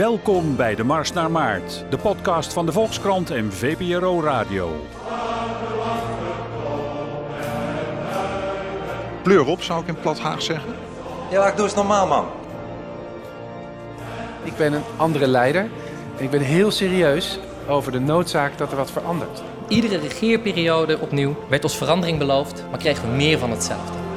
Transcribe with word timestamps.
Welkom 0.00 0.56
bij 0.56 0.74
de 0.74 0.84
Mars 0.84 1.12
naar 1.12 1.30
Maart, 1.30 1.84
de 1.90 1.98
podcast 1.98 2.52
van 2.52 2.66
de 2.66 2.72
Volkskrant 2.72 3.30
en 3.30 3.52
VPRO 3.52 4.22
Radio. 4.22 4.86
Pleur 9.22 9.46
op, 9.46 9.62
zou 9.62 9.82
ik 9.82 9.88
in 9.88 10.00
plat 10.00 10.18
Haag 10.18 10.42
zeggen. 10.42 10.74
Ja, 11.30 11.46
ik 11.46 11.56
doe 11.56 11.64
eens 11.64 11.74
normaal, 11.74 12.06
man. 12.06 12.26
Ik 14.42 14.56
ben 14.56 14.72
een 14.72 14.84
andere 14.96 15.26
leider 15.26 15.68
en 16.16 16.24
ik 16.24 16.30
ben 16.30 16.40
heel 16.40 16.70
serieus 16.70 17.38
over 17.68 17.92
de 17.92 18.00
noodzaak 18.00 18.58
dat 18.58 18.70
er 18.70 18.76
wat 18.76 18.90
verandert. 18.90 19.42
Iedere 19.68 19.98
regeerperiode 19.98 20.98
opnieuw 20.98 21.36
werd 21.48 21.64
ons 21.64 21.76
verandering 21.76 22.18
beloofd, 22.18 22.64
maar 22.70 22.78
kregen 22.78 23.10
we 23.10 23.16
meer 23.16 23.38
van 23.38 23.50
hetzelfde. 23.50 24.09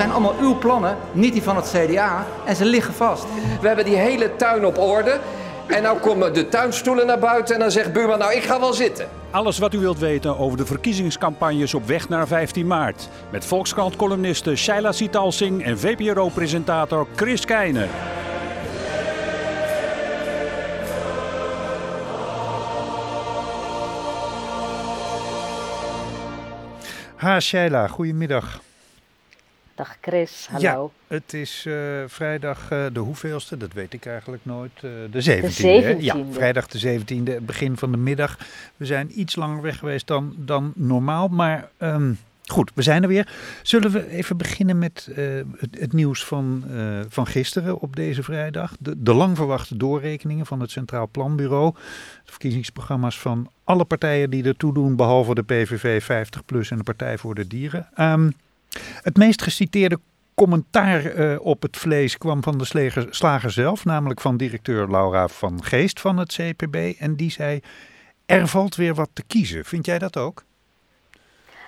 Het 0.00 0.08
zijn 0.08 0.20
allemaal 0.20 0.40
uw 0.40 0.58
plannen, 0.58 0.96
niet 1.12 1.32
die 1.32 1.42
van 1.42 1.56
het 1.56 1.74
CDA, 1.76 2.26
en 2.44 2.56
ze 2.56 2.64
liggen 2.64 2.94
vast. 2.94 3.26
We 3.60 3.66
hebben 3.66 3.84
die 3.84 3.96
hele 3.96 4.36
tuin 4.36 4.66
op 4.66 4.78
orde. 4.78 5.20
En 5.66 5.82
nou 5.82 5.98
komen 5.98 6.34
de 6.34 6.48
tuinstoelen 6.48 7.06
naar 7.06 7.18
buiten 7.18 7.54
en 7.54 7.60
dan 7.60 7.70
zegt 7.70 7.92
buurman, 7.92 8.18
nou 8.18 8.34
ik 8.34 8.42
ga 8.42 8.60
wel 8.60 8.72
zitten. 8.72 9.08
Alles 9.30 9.58
wat 9.58 9.74
u 9.74 9.78
wilt 9.78 9.98
weten 9.98 10.38
over 10.38 10.58
de 10.58 10.66
verkiezingscampagnes 10.66 11.74
op 11.74 11.86
weg 11.86 12.08
naar 12.08 12.26
15 12.26 12.66
maart. 12.66 13.08
Met 13.30 13.44
Volkskrant-columniste 13.44 14.56
Shaila 14.56 14.92
Sitalsing 14.92 15.64
en 15.64 15.78
VPRO-presentator 15.78 17.06
Chris 17.16 17.44
Keijner. 17.44 17.88
Ha, 27.16 27.40
Shaila, 27.40 27.86
goedemiddag. 27.86 28.60
Dag 29.80 29.96
Chris, 30.00 30.46
hallo. 30.50 30.92
Ja, 31.08 31.16
het 31.16 31.34
is 31.34 31.64
uh, 31.68 31.74
vrijdag 32.06 32.72
uh, 32.72 32.86
de 32.92 33.00
hoeveelste, 33.00 33.56
dat 33.56 33.72
weet 33.72 33.92
ik 33.92 34.06
eigenlijk 34.06 34.44
nooit. 34.44 34.70
Uh, 34.74 34.90
de 35.10 35.40
17e. 35.40 35.56
De 35.56 35.96
17e. 35.96 36.00
Ja, 36.02 36.16
vrijdag 36.30 36.66
de 36.66 37.00
17e, 37.00 37.44
begin 37.44 37.76
van 37.76 37.90
de 37.90 37.96
middag. 37.96 38.38
We 38.76 38.86
zijn 38.86 39.20
iets 39.20 39.36
langer 39.36 39.62
weg 39.62 39.78
geweest 39.78 40.06
dan, 40.06 40.34
dan 40.36 40.72
normaal, 40.76 41.28
maar 41.28 41.70
um, 41.78 42.18
goed, 42.44 42.70
we 42.74 42.82
zijn 42.82 43.02
er 43.02 43.08
weer. 43.08 43.32
Zullen 43.62 43.90
we 43.90 44.08
even 44.08 44.36
beginnen 44.36 44.78
met 44.78 45.08
het, 45.14 45.78
het, 45.78 45.92
nieuws 45.92 46.24
van, 46.24 46.64
van 47.08 47.26
gisteren 47.26 47.80
op 47.80 47.96
deze 47.96 48.22
vrijdag? 48.22 48.76
De, 48.78 49.02
de 49.02 49.14
lang 49.14 49.36
verwachte 49.36 49.76
doorrekeningen 49.76 50.46
van 50.46 50.60
het 50.60 50.70
Centraal 50.70 51.08
Planbureau. 51.08 51.74
De 52.24 52.30
verkiezingsprogramma's 52.30 53.18
van 53.18 53.50
alle 53.64 53.84
partijen 53.84 54.30
die 54.30 54.44
ertoe 54.44 54.74
doen, 54.74 54.96
behalve 54.96 55.34
de 55.34 55.42
PVV 55.42 56.02
50PLUS 56.02 56.68
en 56.68 56.76
de 56.76 56.84
Partij 56.84 57.18
voor 57.18 57.34
de 57.34 57.46
Dieren. 57.46 57.88
Um, 57.98 58.34
het 59.02 59.16
meest 59.16 59.42
geciteerde 59.42 59.98
commentaar 60.34 61.14
uh, 61.14 61.40
op 61.40 61.62
het 61.62 61.76
vlees 61.76 62.18
kwam 62.18 62.42
van 62.42 62.58
de 62.58 62.64
slager, 62.64 63.06
slager 63.10 63.50
zelf, 63.50 63.84
namelijk 63.84 64.20
van 64.20 64.36
directeur 64.36 64.90
Laura 64.90 65.28
van 65.28 65.64
Geest 65.64 66.00
van 66.00 66.16
het 66.16 66.32
CPB. 66.32 66.94
En 66.98 67.16
die 67.16 67.30
zei: 67.30 67.60
Er 68.26 68.48
valt 68.48 68.76
weer 68.76 68.94
wat 68.94 69.10
te 69.12 69.22
kiezen. 69.26 69.64
Vind 69.64 69.86
jij 69.86 69.98
dat 69.98 70.16
ook? 70.16 70.44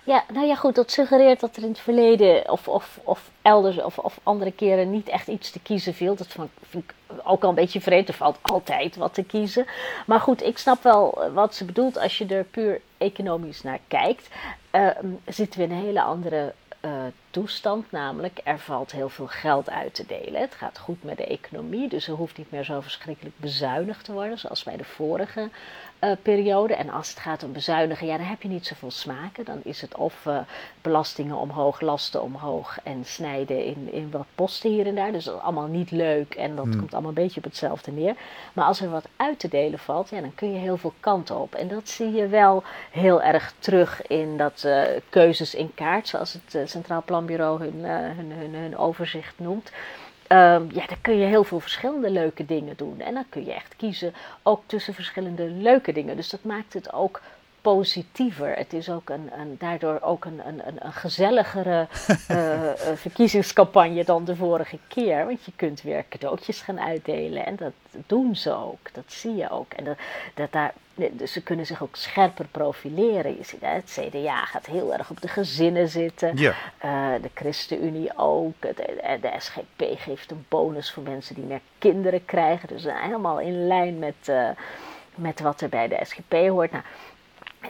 Ja, 0.04 0.24
nou 0.32 0.46
ja, 0.46 0.54
goed, 0.54 0.74
dat 0.74 0.90
suggereert 0.90 1.40
dat 1.40 1.56
er 1.56 1.62
in 1.62 1.68
het 1.68 1.78
verleden 1.78 2.50
of, 2.50 2.68
of, 2.68 3.00
of 3.02 3.30
elders 3.42 3.82
of, 3.82 3.98
of 3.98 4.20
andere 4.22 4.52
keren 4.52 4.90
niet 4.90 5.08
echt 5.08 5.28
iets 5.28 5.50
te 5.50 5.60
kiezen 5.60 5.94
viel. 5.94 6.14
Dat 6.14 6.36
vind 6.62 6.84
ik 6.84 6.94
ook 7.24 7.42
al 7.42 7.48
een 7.48 7.54
beetje 7.54 7.80
vreemd. 7.80 8.08
Er 8.08 8.14
valt 8.14 8.38
altijd 8.42 8.96
wat 8.96 9.14
te 9.14 9.22
kiezen. 9.22 9.66
Maar 10.06 10.20
goed, 10.20 10.42
ik 10.42 10.58
snap 10.58 10.82
wel 10.82 11.30
wat 11.34 11.54
ze 11.54 11.64
bedoelt 11.64 11.98
als 11.98 12.18
je 12.18 12.26
er 12.26 12.44
puur 12.44 12.80
economisch 12.98 13.62
naar 13.62 13.78
kijkt. 13.88 14.28
Uh, 14.72 14.88
zitten 15.26 15.60
we 15.60 15.66
in 15.66 15.72
een 15.72 15.84
hele 15.84 16.02
andere 16.02 16.54
uh, 16.84 16.90
toestand, 17.30 17.90
namelijk 17.90 18.40
er 18.44 18.58
valt 18.58 18.92
heel 18.92 19.08
veel 19.08 19.26
geld 19.26 19.70
uit 19.70 19.94
te 19.94 20.06
delen. 20.06 20.40
Het 20.40 20.54
gaat 20.54 20.78
goed 20.78 21.02
met 21.02 21.16
de 21.16 21.26
economie, 21.26 21.88
dus 21.88 22.08
er 22.08 22.14
hoeft 22.14 22.36
niet 22.36 22.50
meer 22.50 22.64
zo 22.64 22.80
verschrikkelijk 22.80 23.38
bezuinigd 23.38 24.04
te 24.04 24.12
worden 24.12 24.38
zoals 24.38 24.62
bij 24.62 24.76
de 24.76 24.84
vorige 24.84 25.48
uh, 26.04 26.12
periode. 26.22 26.74
En 26.74 26.90
als 26.90 27.08
het 27.08 27.18
gaat 27.18 27.42
om 27.42 27.52
bezuinigen, 27.52 28.06
ja, 28.06 28.16
dan 28.16 28.26
heb 28.26 28.42
je 28.42 28.48
niet 28.48 28.66
zoveel 28.66 28.90
smaken. 28.90 29.44
Dan 29.44 29.60
is 29.62 29.80
het 29.80 29.96
of 29.96 30.24
uh, 30.26 30.38
belastingen 30.82 31.36
omhoog, 31.36 31.80
lasten 31.80 32.22
omhoog 32.22 32.78
en 32.82 33.04
snijden 33.04 33.64
in, 33.64 33.88
in 33.92 34.10
wat 34.10 34.26
posten 34.34 34.70
hier 34.70 34.86
en 34.86 34.94
daar. 34.94 35.12
Dus 35.12 35.24
dat 35.24 35.34
is 35.34 35.40
allemaal 35.40 35.66
niet 35.66 35.90
leuk 35.90 36.34
en 36.34 36.56
dat 36.56 36.64
Hmm. 36.64 36.78
komt 36.78 36.92
allemaal 36.92 37.10
een 37.10 37.22
beetje 37.22 37.36
op 37.36 37.44
hetzelfde 37.44 37.90
neer. 37.92 38.14
Maar 38.52 38.64
als 38.64 38.80
er 38.80 38.90
wat 38.90 39.08
uit 39.16 39.38
te 39.38 39.48
delen 39.48 39.78
valt, 39.78 40.08
ja, 40.08 40.20
dan 40.20 40.34
kun 40.34 40.52
je 40.52 40.58
heel 40.58 40.76
veel 40.76 40.94
kanten 41.00 41.36
op. 41.40 41.54
En 41.54 41.68
dat 41.68 41.88
zie 41.88 42.12
je 42.12 42.26
wel 42.26 42.62
heel 42.90 43.22
erg 43.22 43.54
terug 43.58 44.06
in 44.06 44.36
dat 44.36 44.62
uh, 44.66 44.82
keuzes 45.08 45.54
in 45.54 45.74
kaart, 45.74 46.08
zoals 46.08 46.32
het 46.32 46.70
Centraal 46.70 47.02
Planbureau 47.04 47.58
hun, 47.62 47.84
hun, 47.84 48.32
hun, 48.32 48.54
hun 48.54 48.76
overzicht 48.76 49.34
noemt. 49.36 49.72
Um, 50.32 50.68
ja, 50.72 50.86
dan 50.86 51.00
kun 51.00 51.18
je 51.18 51.26
heel 51.26 51.44
veel 51.44 51.60
verschillende 51.60 52.10
leuke 52.10 52.44
dingen 52.44 52.76
doen. 52.76 53.00
En 53.00 53.14
dan 53.14 53.24
kun 53.28 53.44
je 53.44 53.52
echt 53.52 53.76
kiezen 53.76 54.14
ook 54.42 54.62
tussen 54.66 54.94
verschillende 54.94 55.44
leuke 55.44 55.92
dingen. 55.92 56.16
Dus 56.16 56.28
dat 56.28 56.44
maakt 56.44 56.72
het 56.72 56.92
ook 56.92 57.20
positiever. 57.62 58.56
Het 58.56 58.72
is 58.72 58.90
ook 58.90 59.10
een, 59.10 59.30
een 59.38 59.56
daardoor 59.58 60.00
ook 60.00 60.24
een, 60.24 60.40
een, 60.46 60.62
een 60.64 60.92
gezelligere 60.92 61.86
uh, 62.30 62.70
verkiezingscampagne 63.04 64.04
dan 64.04 64.24
de 64.24 64.36
vorige 64.36 64.78
keer. 64.88 65.26
Want 65.26 65.44
je 65.44 65.52
kunt 65.56 65.82
weer 65.82 66.04
cadeautjes 66.08 66.60
gaan 66.60 66.80
uitdelen. 66.80 67.46
En 67.46 67.56
dat 67.56 67.72
doen 68.06 68.36
ze 68.36 68.54
ook. 68.54 68.92
Dat 68.92 69.04
zie 69.06 69.34
je 69.34 69.50
ook. 69.50 69.72
En 69.72 69.84
dat, 69.84 69.96
dat 70.34 70.52
daar, 70.52 70.72
dus 70.94 71.32
ze 71.32 71.42
kunnen 71.42 71.66
zich 71.66 71.82
ook 71.82 71.96
scherper 71.96 72.46
profileren. 72.50 73.36
Je 73.36 73.44
ziet, 73.44 73.60
hè, 73.60 73.74
het 73.74 73.98
CDA 74.00 74.44
gaat 74.44 74.66
heel 74.66 74.92
erg 74.92 75.10
op 75.10 75.20
de 75.20 75.28
gezinnen 75.28 75.88
zitten. 75.88 76.36
Ja. 76.36 76.54
Uh, 76.84 77.22
de 77.22 77.30
ChristenUnie 77.34 78.10
ook. 78.16 78.54
De, 78.60 78.74
de, 79.20 79.30
SGP 79.38 79.98
geeft 79.98 80.30
een 80.30 80.44
bonus 80.48 80.92
voor 80.92 81.02
mensen 81.02 81.34
die 81.34 81.44
meer 81.44 81.60
kinderen 81.78 82.24
krijgen. 82.24 82.68
Dus 82.68 82.84
helemaal 82.86 83.40
in 83.40 83.66
lijn 83.66 83.98
met, 83.98 84.28
uh, 84.28 84.48
met 85.14 85.40
wat 85.40 85.60
er 85.60 85.68
bij 85.68 85.88
de 85.88 86.00
SGP 86.02 86.32
hoort. 86.32 86.70
Nou, 86.70 86.84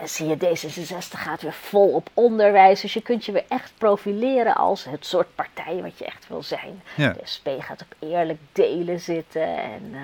en 0.01 0.09
zie 0.09 0.27
je, 0.27 0.37
D66 0.37 1.19
gaat 1.19 1.41
weer 1.41 1.53
vol 1.53 1.89
op 1.89 2.09
onderwijs. 2.13 2.81
Dus 2.81 2.93
je 2.93 3.01
kunt 3.01 3.25
je 3.25 3.31
weer 3.31 3.45
echt 3.47 3.71
profileren 3.77 4.55
als 4.55 4.85
het 4.85 5.05
soort 5.05 5.35
partij 5.35 5.81
wat 5.81 5.97
je 5.97 6.05
echt 6.05 6.27
wil 6.27 6.43
zijn. 6.43 6.81
Ja. 6.95 7.13
De 7.13 7.21
SP 7.33 7.47
gaat 7.59 7.81
op 7.81 8.09
eerlijk 8.09 8.39
delen 8.51 8.99
zitten 8.99 9.57
en 9.57 9.83
uh, 9.91 9.99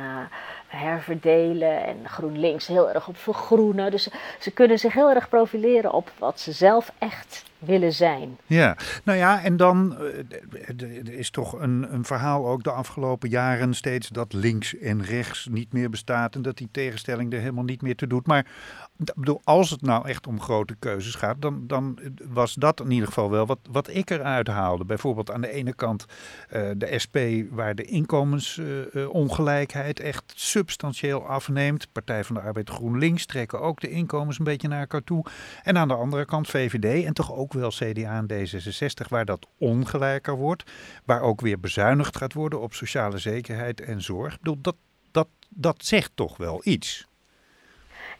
herverdelen. 0.68 1.84
En 1.86 1.98
GroenLinks 2.06 2.68
heel 2.68 2.90
erg 2.90 3.08
op 3.08 3.18
vergroenen. 3.18 3.92
Dus 3.92 4.10
ze 4.40 4.52
kunnen 4.52 4.80
zich 4.80 4.94
heel 4.94 5.10
erg 5.10 5.30
profileren 5.30 5.94
op 5.94 6.12
wat 6.18 6.40
ze 6.40 6.52
zelf 6.52 6.92
echt 6.98 7.44
willen 7.60 7.94
zijn. 7.94 8.38
Ja, 8.46 8.78
nou 9.04 9.18
ja, 9.18 9.44
en 9.44 9.58
dan 9.58 9.98
uh, 10.00 11.08
er 11.08 11.14
is 11.14 11.30
toch 11.30 11.54
een, 11.54 11.94
een 11.94 12.06
verhaal 12.06 12.48
ook 12.48 12.64
de 12.64 12.72
afgelopen 12.72 13.30
jaren 13.30 13.74
steeds 13.74 14.08
dat 14.08 14.34
links 14.34 14.78
en 14.78 15.04
rechts 15.04 15.48
niet 15.52 15.74
meer 15.74 15.90
bestaat 15.90 16.36
en 16.36 16.42
dat 16.42 16.58
die 16.58 16.70
tegenstelling 16.72 17.34
er 17.34 17.40
helemaal 17.40 17.64
niet 17.64 17.82
meer 17.82 17.96
te 17.96 18.08
doet. 18.08 18.28
Maar 18.28 18.46
bedoel, 19.16 19.42
als 19.44 19.70
het 19.70 19.82
nou 19.82 20.08
echt 20.08 20.28
om 20.28 20.42
grote 20.42 20.76
keuzes 20.80 21.16
gaat, 21.16 21.42
dan, 21.42 21.68
dan 21.68 22.00
was 22.30 22.54
dat 22.54 22.80
in 22.80 22.92
ieder 22.92 23.08
geval 23.08 23.30
wel 23.30 23.46
wat, 23.46 23.60
wat 23.72 23.88
ik 23.88 24.10
eruit 24.10 24.48
haalde. 24.48 24.86
Bijvoorbeeld 24.86 25.32
aan 25.32 25.42
de 25.42 25.52
ene 25.52 25.74
kant 25.74 26.06
uh, 26.54 26.70
de 26.78 27.00
SP, 27.04 27.18
waar 27.50 27.76
de 27.76 27.84
inkomensongelijkheid 27.84 30.00
uh, 30.00 30.08
echt 30.08 30.24
substantieel 30.36 31.28
afneemt. 31.28 31.88
Partij 31.92 32.24
van 32.24 32.36
de 32.36 32.42
Arbeid 32.42 32.70
GroenLinks 32.70 33.26
trekken 33.26 33.62
ook 33.62 33.82
de 33.82 33.90
inkomens 33.90 34.40
een 34.40 34.46
beetje 34.46 34.68
naar 34.68 34.80
elkaar 34.80 35.04
toe. 35.04 35.26
En 35.64 35.78
aan 35.78 35.88
de 35.88 35.94
andere 35.94 36.26
kant 36.26 36.48
VVD 36.48 37.06
en 37.06 37.14
toch 37.14 37.34
ook 37.34 37.49
wel 37.54 37.70
CDA 37.70 38.18
en 38.18 38.28
D66, 38.34 39.08
waar 39.08 39.26
dat 39.26 39.48
ongelijker 39.58 40.36
wordt. 40.36 40.64
Waar 41.06 41.22
ook 41.22 41.42
weer 41.42 41.60
bezuinigd 41.60 42.18
gaat 42.18 42.34
worden 42.34 42.62
op 42.62 42.74
sociale 42.74 43.18
zekerheid 43.18 43.82
en 43.82 44.02
zorg. 44.02 44.34
Ik 44.34 44.40
bedoel, 44.40 44.62
dat, 44.62 44.76
dat, 45.12 45.28
dat 45.50 45.86
zegt 45.86 46.12
toch 46.16 46.38
wel 46.38 46.62
iets. 46.64 47.08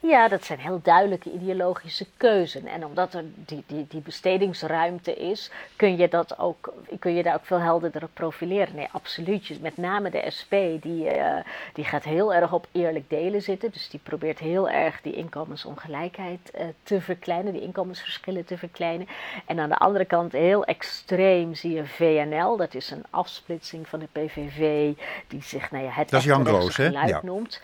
Ja, 0.02 0.28
dat 0.28 0.44
zijn 0.44 0.58
heel 0.58 0.80
duidelijke 0.82 1.30
ideologische 1.32 2.06
keuzes. 2.16 2.64
En 2.64 2.84
omdat 2.84 3.14
er 3.14 3.24
die, 3.34 3.64
die, 3.66 3.86
die 3.88 4.00
bestedingsruimte 4.00 5.14
is, 5.14 5.50
kun 5.76 5.96
je, 5.96 6.08
dat 6.08 6.38
ook, 6.38 6.72
kun 6.98 7.14
je 7.14 7.22
daar 7.22 7.34
ook 7.34 7.44
veel 7.44 7.60
helderder 7.60 8.02
op 8.02 8.10
profileren. 8.14 8.74
Nee, 8.74 8.88
absoluut. 8.92 9.60
Met 9.60 9.76
name 9.76 10.10
de 10.10 10.30
SP, 10.38 10.54
die, 10.80 11.16
uh, 11.16 11.36
die 11.74 11.84
gaat 11.84 12.04
heel 12.04 12.34
erg 12.34 12.52
op 12.52 12.66
eerlijk 12.72 13.10
delen 13.10 13.42
zitten. 13.42 13.70
Dus 13.70 13.90
die 13.90 14.00
probeert 14.02 14.38
heel 14.38 14.68
erg 14.68 15.00
die 15.00 15.14
inkomensongelijkheid 15.14 16.50
uh, 16.54 16.62
te 16.82 17.00
verkleinen, 17.00 17.52
die 17.52 17.62
inkomensverschillen 17.62 18.44
te 18.44 18.58
verkleinen. 18.58 19.08
En 19.46 19.60
aan 19.60 19.68
de 19.68 19.76
andere 19.76 20.04
kant, 20.04 20.32
heel 20.32 20.64
extreem, 20.64 21.54
zie 21.54 21.72
je 21.72 21.84
VNL. 21.86 22.56
Dat 22.56 22.74
is 22.74 22.90
een 22.90 23.04
afsplitsing 23.10 23.88
van 23.88 23.98
de 23.98 24.08
PVV, 24.12 24.92
die 25.28 25.42
zich 25.42 25.70
nou 25.70 25.84
ja, 25.84 25.90
het 25.90 26.10
dat 26.10 26.20
is 26.20 26.26
Jan 26.26 26.46
Roos, 26.46 26.76
hè? 26.76 26.86
Ja. 26.86 27.20
noemt. 27.22 27.60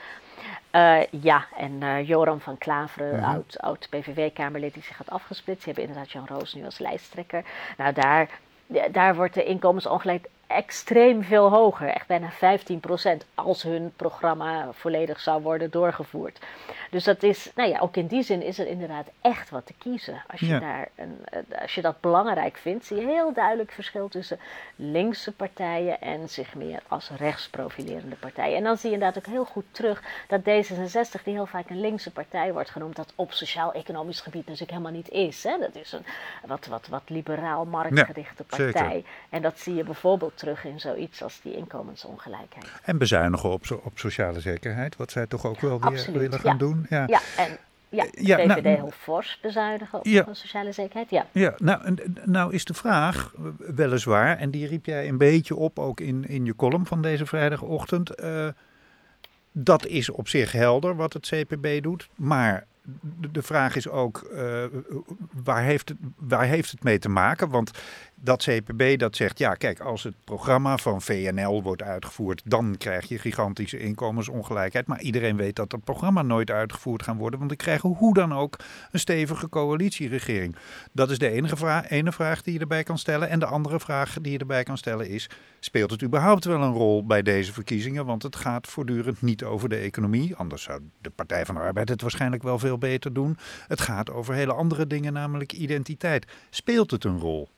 Uh, 0.73 1.05
ja, 1.11 1.47
en 1.57 1.73
uh, 1.83 2.09
Joram 2.09 2.41
van 2.41 2.59
Klaveren, 2.59 3.15
uh 3.15 3.25
-huh. 3.25 3.35
oud, 3.35 3.61
oud 3.61 3.87
PVV-kamerlid, 3.91 4.75
die 4.75 4.83
zich 4.83 4.97
had 4.97 5.11
afgesplitst. 5.11 5.65
Die 5.65 5.75
hebben 5.75 5.91
inderdaad 5.91 6.13
Jan 6.13 6.39
Roos 6.39 6.55
nu 6.55 6.65
als 6.65 6.79
lijsttrekker. 6.79 7.45
Nou, 7.77 7.93
daar, 7.93 8.29
daar 8.91 9.15
wordt 9.15 9.35
de 9.35 9.45
inkomensongelijkheid 9.45 10.35
extreem 10.47 11.23
veel 11.23 11.51
hoger, 11.51 11.89
echt 11.89 12.07
bijna 12.07 12.31
15% 12.33 13.27
als 13.35 13.63
hun 13.63 13.93
programma 13.97 14.69
volledig 14.73 15.21
zou 15.21 15.43
worden 15.43 15.71
doorgevoerd. 15.71 16.39
Dus 16.91 17.05
dat 17.05 17.23
is, 17.23 17.51
nou 17.55 17.69
ja, 17.71 17.79
ook 17.79 17.97
in 17.97 18.07
die 18.07 18.23
zin 18.23 18.43
is 18.43 18.59
er 18.59 18.67
inderdaad 18.67 19.07
echt 19.21 19.51
wat 19.51 19.67
te 19.67 19.75
kiezen. 19.79 20.23
Als 20.31 20.41
je, 20.41 20.47
Ja. 20.47 20.59
daar 20.59 20.89
een, 20.95 21.19
eh, 21.25 21.61
als 21.61 21.75
je 21.75 21.83
dat 21.83 22.01
belangrijk 22.01 22.57
vindt, 22.57 22.85
zie 22.85 22.97
je 22.97 23.07
heel 23.07 23.33
duidelijk 23.33 23.71
verschil 23.73 24.09
tussen 24.09 24.39
linkse 24.77 25.33
partijen 25.33 26.01
en 26.01 26.29
zich 26.29 26.55
meer 26.55 26.81
als 26.89 27.11
rechts 27.17 27.49
profilerende 27.49 28.17
partijen. 28.17 28.57
En 28.57 28.65
dan 28.65 28.77
zie 28.77 28.89
je 28.91 28.95
inderdaad 28.95 29.19
ook 29.25 29.33
heel 29.33 29.45
goed 29.45 29.65
terug 29.71 30.03
dat 30.29 30.41
D66, 30.41 31.23
die 31.25 31.35
heel 31.35 31.47
vaak 31.47 31.71
een 31.71 31.81
linkse 31.81 32.11
partij 32.11 32.53
wordt 32.53 32.71
genoemd, 32.71 32.97
dat 32.97 33.13
op 33.15 33.33
sociaal-economisch 33.33 34.21
gebied 34.21 34.45
natuurlijk 34.45 34.71
helemaal 34.71 34.93
niet 34.93 35.09
is. 35.09 35.45
Hè? 35.45 35.59
Dat 35.59 35.75
is 35.75 35.93
een 35.93 36.05
wat, 36.47 36.67
wat, 36.67 36.87
wat 36.89 37.03
liberaal 37.07 37.65
marktgerichte 37.65 38.45
Ja, 38.51 38.57
zeker. 38.57 38.73
partij. 38.73 39.05
En 39.31 39.43
dat 39.43 39.59
zie 39.59 39.75
je 39.75 39.85
bijvoorbeeld 39.85 40.36
terug 40.37 40.65
in 40.65 40.81
zoiets 40.81 41.23
als 41.23 41.41
die 41.43 41.57
inkomensongelijkheid. 41.57 42.67
En 42.83 42.99
bezuinigen 42.99 43.51
op, 43.51 43.81
op 43.85 43.99
sociale 43.99 44.41
zekerheid, 44.41 44.97
wat 44.97 45.11
zij 45.11 45.27
toch 45.27 45.47
ook 45.47 45.61
wel 45.61 45.81
weer 45.81 45.91
Absoluut, 45.91 46.21
willen 46.21 46.41
gaan 46.41 46.53
ja. 46.53 46.59
doen. 46.59 46.87
Ja. 46.89 47.05
Ja, 47.07 47.21
en 47.37 47.59
ja, 47.89 48.07
Ja, 48.13 48.37
VVD 48.37 48.47
nou- 48.47 48.69
heel 48.69 48.91
fors 48.99 49.39
bezuinigen 49.43 49.99
op 49.99 50.07
Ja. 50.07 50.23
de 50.23 50.35
sociale 50.35 50.73
zekerheid. 50.73 51.11
Ja. 51.11 51.27
Ja, 51.33 51.55
nou, 51.57 51.95
nou 52.25 52.53
is 52.55 52.65
de 52.65 52.75
vraag, 52.75 53.33
eh, 53.37 53.43
weliswaar, 53.75 54.39
en 54.39 54.51
die 54.51 54.67
riep 54.67 54.87
jij 54.87 55.09
een 55.09 55.19
beetje 55.19 55.55
op 55.57 55.79
ook 55.79 56.01
in, 56.01 56.29
in 56.29 56.45
je 56.45 56.57
column 56.57 56.87
van 56.87 57.03
deze 57.03 57.27
vrijdagochtend. 57.27 58.11
eh, 58.15 58.49
dat 59.59 59.87
is 59.87 60.11
op 60.11 60.29
zich 60.29 60.53
helder 60.53 60.97
wat 60.97 61.13
het 61.13 61.27
CPB 61.29 61.83
doet, 61.83 62.09
maar 62.15 62.67
de, 63.01 63.31
de 63.31 63.43
vraag 63.43 63.77
is 63.77 63.89
ook, 63.89 64.19
eh, 64.35 64.65
waar, 65.45 65.63
heeft 65.63 65.89
het, 65.89 65.99
waar 66.17 66.45
heeft 66.45 66.71
het 66.71 66.83
mee 66.83 66.99
te 66.99 67.09
maken? 67.09 67.49
Want 67.49 67.71
dat 68.21 68.43
CPB 68.43 68.99
dat 68.99 69.17
zegt, 69.17 69.39
ja 69.39 69.55
kijk, 69.55 69.81
als 69.81 70.03
het 70.03 70.15
programma 70.25 70.77
van 70.77 71.03
VNL 71.03 71.63
wordt 71.63 71.83
uitgevoerd, 71.83 72.43
dan 72.45 72.75
krijg 72.79 73.09
je 73.09 73.19
gigantische 73.19 73.79
inkomensongelijkheid. 73.79 74.87
Maar 74.87 75.01
iedereen 75.01 75.37
weet 75.37 75.57
dat 75.57 75.71
dat 75.71 75.85
programma 75.85 76.23
nooit 76.23 76.51
uitgevoerd 76.51 77.03
gaat 77.03 77.17
worden, 77.17 77.39
want 77.39 77.51
we 77.51 77.57
krijgen 77.57 77.89
hoe 77.89 78.15
dan 78.15 78.35
ook 78.35 78.57
een 78.91 78.99
stevige 78.99 79.49
coalitieregering. 79.49 80.57
Dat 80.93 81.11
is 81.11 81.19
de 81.19 81.31
enige 81.31 81.57
vraag, 81.57 81.91
ene 81.91 82.13
vraag 82.13 82.43
die 82.43 82.53
je 82.53 82.59
erbij 82.59 82.83
kan 82.83 82.99
stellen. 82.99 83.29
En 83.29 83.39
de 83.39 83.47
andere 83.47 83.81
vraag 83.81 84.17
die 84.21 84.33
je 84.33 84.39
erbij 84.39 84.63
kan 84.63 84.79
stellen 84.79 85.09
is, 85.09 85.29
speelt 85.61 85.91
het 85.91 86.03
überhaupt 86.03 86.45
wel 86.45 86.63
een 86.63 86.73
rol 86.73 87.07
bij 87.07 87.23
deze 87.23 87.53
verkiezingen? 87.53 88.07
Want 88.07 88.23
het 88.23 88.37
gaat 88.37 88.67
voortdurend 88.67 89.23
niet 89.23 89.45
over 89.45 89.69
de 89.69 89.77
economie, 89.77 90.37
anders 90.37 90.63
zou 90.63 90.81
de 91.01 91.11
Partij 91.11 91.47
van 91.47 91.55
de 91.55 91.61
Arbeid 91.61 91.89
het 91.89 92.03
waarschijnlijk 92.03 92.43
wel 92.43 92.59
veel 92.59 92.79
beter 92.79 93.13
doen. 93.13 93.39
Het 93.67 93.81
gaat 93.81 94.11
over 94.11 94.35
hele 94.35 94.53
andere 94.53 94.87
dingen, 94.87 95.13
namelijk 95.13 95.53
identiteit. 95.53 96.27
Speelt 96.51 96.91
het 96.91 97.05
een 97.05 97.19
rol? 97.19 97.49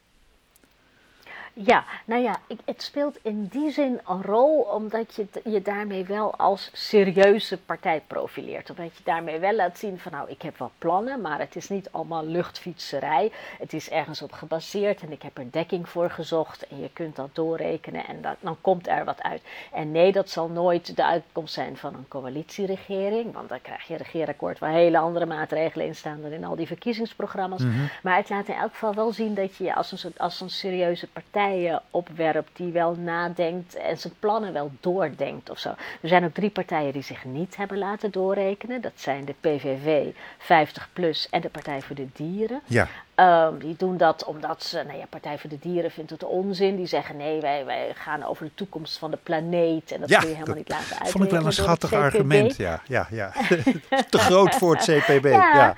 Ja, 1.65 1.85
nou 2.05 2.23
ja, 2.23 2.37
ik, 2.47 2.59
het 2.65 2.83
speelt 2.83 3.19
in 3.23 3.47
die 3.47 3.71
zin 3.71 4.01
een 4.07 4.23
rol 4.23 4.61
omdat 4.61 5.15
je 5.15 5.27
je 5.45 5.63
daarmee 5.63 6.05
wel 6.05 6.35
als 6.35 6.71
serieuze 6.73 7.59
partij 7.59 8.03
profileert. 8.07 8.71
Omdat 8.71 8.97
je 8.97 9.03
daarmee 9.05 9.39
wel 9.39 9.55
laat 9.55 9.79
zien 9.79 9.99
van 9.99 10.13
nou, 10.13 10.31
ik 10.31 10.43
heb 10.43 10.59
wel 10.59 10.71
plannen, 10.79 11.21
maar 11.21 11.39
het 11.39 11.57
is 11.57 11.69
niet 11.69 11.89
allemaal 11.91 12.25
luchtfietserij. 12.25 13.33
Het 13.59 13.73
is 13.73 13.91
ergens 13.91 14.23
op 14.23 14.33
gebaseerd 14.33 15.01
en 15.01 15.13
ik 15.13 15.23
heb 15.23 15.39
er 15.39 15.51
dekking 15.51 15.89
voor 15.89 16.11
gezocht 16.11 16.67
en 16.67 16.81
je 16.81 16.91
kunt 16.93 17.17
dat 17.17 17.29
doorrekenen 17.33 18.07
en 18.07 18.23
dat, 18.23 18.37
dan 18.41 18.57
komt 18.61 18.89
er 18.89 19.05
wat 19.05 19.23
uit. 19.23 19.43
En 19.73 19.93
nee, 19.93 20.13
dat 20.13 20.31
zal 20.31 20.49
nooit 20.49 20.97
de 20.97 21.05
uitkomst 21.05 21.55
zijn 21.55 21.77
van 21.77 21.95
een 21.95 22.09
coalitieregering, 22.09 23.33
want 23.33 23.49
dan 23.49 23.61
krijg 23.61 23.87
je 23.87 23.93
een 23.93 23.99
regeerakkoord 23.99 24.59
waar 24.59 24.73
hele 24.73 24.99
andere 24.99 25.27
maatregelen 25.27 25.87
in 25.87 25.95
staan 25.95 26.23
dan 26.23 26.31
in 26.31 26.45
al 26.45 26.57
die 26.57 26.67
verkiezingsprogramma's. 26.67 27.63
Maar 28.03 28.17
het 28.17 28.29
laat 28.29 28.49
in 28.49 28.55
elk 28.55 28.73
geval 28.73 28.95
wel 28.95 29.13
zien 29.13 29.35
dat 29.35 29.57
je 29.57 29.65
je 29.65 29.75
als 29.75 30.05
een, 30.05 30.13
als 30.17 30.41
een 30.41 30.51
serieuze 30.51 31.07
partij 31.07 31.47
eh, 31.55 31.77
opwerpt 31.91 32.57
die 32.57 32.73
wel 32.73 32.95
nadenkt 32.95 33.75
en 33.75 33.99
zijn 33.99 34.13
plannen 34.19 34.53
wel 34.53 34.71
doordenkt 34.81 35.51
of 35.51 35.59
zo. 35.59 35.69
Er 36.01 36.09
zijn 36.09 36.25
ook 36.25 36.35
drie 36.35 36.51
partijen 36.51 36.93
die 36.93 37.03
zich 37.03 37.25
niet 37.25 37.57
hebben 37.57 37.79
laten 37.79 38.11
doorrekenen. 38.11 38.81
Dat 38.81 38.93
zijn 38.95 39.25
de 39.25 39.35
PVV, 39.41 40.13
50PLUS 40.39 41.31
en 41.31 41.41
de 41.41 41.49
Partij 41.49 41.81
voor 41.83 41.97
de 41.97 42.09
Dieren. 42.13 42.61
Ja, 42.67 42.89
Ehm, 43.19 43.59
die 43.59 43.75
doen 43.79 43.97
dat 43.97 44.25
omdat 44.25 44.63
ze, 44.63 44.83
nou 44.87 44.99
ja, 44.99 45.05
Partij 45.09 45.39
voor 45.39 45.51
de 45.51 45.59
Dieren 45.59 45.91
vindt 45.91 46.11
het 46.11 46.25
onzin. 46.25 46.77
Die 46.77 46.87
zeggen 46.87 47.17
nee, 47.17 47.41
wij, 47.41 47.65
wij 47.65 47.93
gaan 47.95 48.25
over 48.25 48.45
de 48.45 48.51
toekomst 48.55 48.99
van 48.99 49.11
de 49.11 49.19
planeet 49.23 49.93
en 49.93 50.01
dat 50.01 50.09
ja 50.09 50.19
kun 50.19 50.29
je 50.29 50.35
helemaal 50.35 50.57
niet 50.57 50.69
laten 50.69 50.85
uitrekenen. 50.85 51.13
vond 51.13 51.25
ik 51.25 51.31
wel 51.31 51.47
een 51.47 51.53
schattig 51.53 51.93
argument. 51.93 52.57
Ja, 52.57 52.83
ja, 52.87 53.07
ja. 53.11 53.33
Te 54.11 54.19
groot 54.19 54.55
voor 54.55 54.77
het 54.77 54.85
CPB. 54.85 55.25
Ja, 55.25 55.55
ja. 55.55 55.75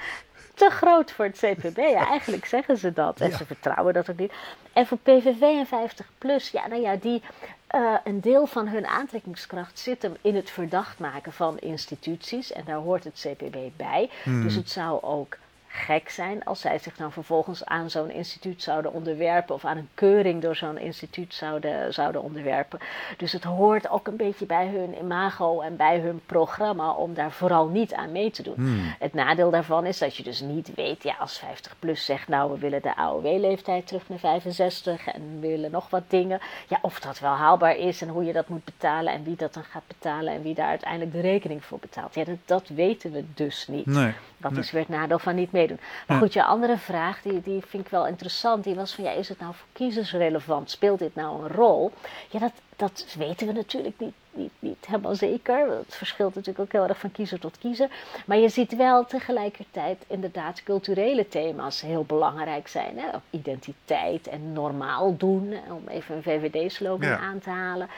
Te 0.60 0.70
groot 0.70 1.10
voor 1.12 1.24
het 1.24 1.38
CPB. 1.38 1.76
Ja, 1.76 2.06
eigenlijk 2.16 2.44
zeggen 2.46 2.76
ze 2.76 2.92
dat. 2.92 3.20
En 3.20 3.30
Ja. 3.30 3.36
ze 3.36 3.46
vertrouwen 3.46 3.94
dat 3.94 4.10
ook 4.10 4.16
niet. 4.18 4.32
En 4.72 4.86
voor 4.86 4.98
PVV 4.98 5.40
en 5.40 5.66
50PLUS, 5.66 6.50
ja, 6.52 6.66
nou 6.66 6.82
ja, 6.82 6.96
die, 6.96 7.22
eh, 7.66 7.94
een 8.04 8.20
deel 8.20 8.46
van 8.46 8.68
hun 8.68 8.86
aantrekkingskracht 8.86 9.78
zit 9.78 10.02
hem 10.02 10.16
in 10.20 10.36
het 10.36 10.50
verdacht 10.50 10.98
maken 10.98 11.32
van 11.32 11.58
instituties. 11.58 12.52
En 12.52 12.64
daar 12.64 12.76
hoort 12.76 13.04
het 13.04 13.26
CPB 13.26 13.56
bij. 13.76 14.10
Hmm. 14.22 14.42
Dus 14.42 14.54
het 14.54 14.70
zou 14.70 15.02
ook 15.02 15.36
gek 15.72 16.08
zijn 16.08 16.44
als 16.44 16.60
zij 16.60 16.78
zich 16.78 16.96
dan 16.96 17.12
vervolgens 17.12 17.64
aan 17.64 17.90
zo'n 17.90 18.10
instituut 18.10 18.62
zouden 18.62 18.92
onderwerpen 18.92 19.54
of 19.54 19.64
aan 19.64 19.76
een 19.76 19.88
keuring 19.94 20.42
door 20.42 20.56
zo'n 20.56 20.78
instituut 20.78 21.34
zouden, 21.34 21.92
zouden 21.94 22.22
onderwerpen. 22.22 22.78
Dus 23.16 23.32
het 23.32 23.44
hoort 23.44 23.90
ook 23.90 24.06
een 24.06 24.16
beetje 24.16 24.46
bij 24.46 24.66
hun 24.68 24.98
imago 24.98 25.60
en 25.60 25.76
bij 25.76 25.98
hun 25.98 26.20
programma 26.26 26.90
om 26.92 27.14
daar 27.14 27.32
vooral 27.32 27.66
niet 27.66 27.94
aan 27.94 28.12
mee 28.12 28.30
te 28.30 28.42
doen. 28.42 28.54
Hmm. 28.54 28.94
Het 28.98 29.14
nadeel 29.14 29.50
daarvan 29.50 29.86
is 29.86 29.98
dat 29.98 30.16
je 30.16 30.22
dus 30.22 30.40
niet 30.40 30.74
weet, 30.74 31.02
ja, 31.02 31.14
als 31.18 31.38
50 31.38 31.76
plus 31.78 32.04
zegt, 32.04 32.28
nou 32.28 32.52
we 32.52 32.58
willen 32.58 32.82
de 32.82 32.96
AOW-leeftijd 32.96 33.86
terug 33.86 34.08
naar 34.08 34.18
65 34.18 35.06
en 35.06 35.22
we 35.40 35.46
willen 35.48 35.70
nog 35.70 35.90
wat 35.90 36.02
dingen. 36.08 36.40
Ja, 36.68 36.78
of 36.82 37.00
dat 37.00 37.18
wel 37.18 37.32
haalbaar 37.34 37.76
is 37.76 38.02
en 38.02 38.08
hoe 38.08 38.24
je 38.24 38.32
dat 38.32 38.48
moet 38.48 38.64
betalen 38.64 39.12
en 39.12 39.24
wie 39.24 39.36
dat 39.36 39.54
dan 39.54 39.64
gaat 39.64 39.86
betalen 39.86 40.32
en 40.34 40.42
wie 40.42 40.54
daar 40.54 40.68
uiteindelijk 40.68 41.12
de 41.12 41.20
rekening 41.20 41.64
voor 41.64 41.78
betaalt. 41.78 42.14
Ja, 42.14 42.24
dat, 42.24 42.36
dat 42.44 42.68
weten 42.68 43.12
we 43.12 43.24
dus 43.34 43.68
niet. 43.68 43.86
Nee. 43.86 44.12
Dat 44.36 44.50
Nee. 44.50 44.60
is 44.60 44.70
weer 44.70 44.80
het 44.80 44.90
nadeel 44.90 45.18
van 45.18 45.34
niet 45.34 45.52
meedoen. 45.60 45.80
Maar 46.06 46.18
goed, 46.18 46.32
je 46.32 46.44
andere 46.44 46.76
vraag, 46.78 47.22
die, 47.22 47.40
die 47.42 47.62
vind 47.66 47.84
ik 47.84 47.90
wel 47.90 48.06
interessant. 48.06 48.64
Die 48.64 48.74
was 48.74 48.94
van, 48.94 49.04
ja, 49.04 49.10
is 49.10 49.28
het 49.28 49.40
nou 49.40 49.54
voor 49.54 49.66
kiezers 49.72 50.12
relevant? 50.12 50.70
Speelt 50.70 50.98
dit 50.98 51.14
nou 51.14 51.42
een 51.42 51.48
rol? 51.48 51.92
Ja, 52.30 52.38
dat, 52.38 52.52
dat 52.76 53.14
weten 53.18 53.46
we 53.46 53.52
natuurlijk 53.52 53.94
niet, 53.98 54.14
niet, 54.30 54.52
niet 54.58 54.86
helemaal 54.86 55.14
zeker. 55.14 55.70
Het 55.70 55.94
verschilt 55.94 56.34
natuurlijk 56.34 56.64
ook 56.64 56.72
heel 56.72 56.88
erg 56.88 56.98
van 56.98 57.12
kiezer 57.12 57.38
tot 57.40 57.58
kiezer. 57.58 57.88
Maar 58.26 58.36
je 58.38 58.48
ziet 58.48 58.76
wel 58.76 59.04
tegelijkertijd 59.04 60.04
inderdaad 60.06 60.62
culturele 60.62 61.28
thema's 61.28 61.80
heel 61.80 62.04
belangrijk 62.04 62.68
zijn. 62.68 62.98
Hè? 62.98 63.06
Identiteit 63.30 64.26
en 64.28 64.52
normaal 64.52 65.16
doen, 65.16 65.54
om 65.70 65.88
even 65.88 66.16
een 66.16 66.22
VVD-slogan 66.22 67.08
Ja. 67.08 67.18
aan 67.18 67.38
te 67.38 67.50
halen. 67.50 67.88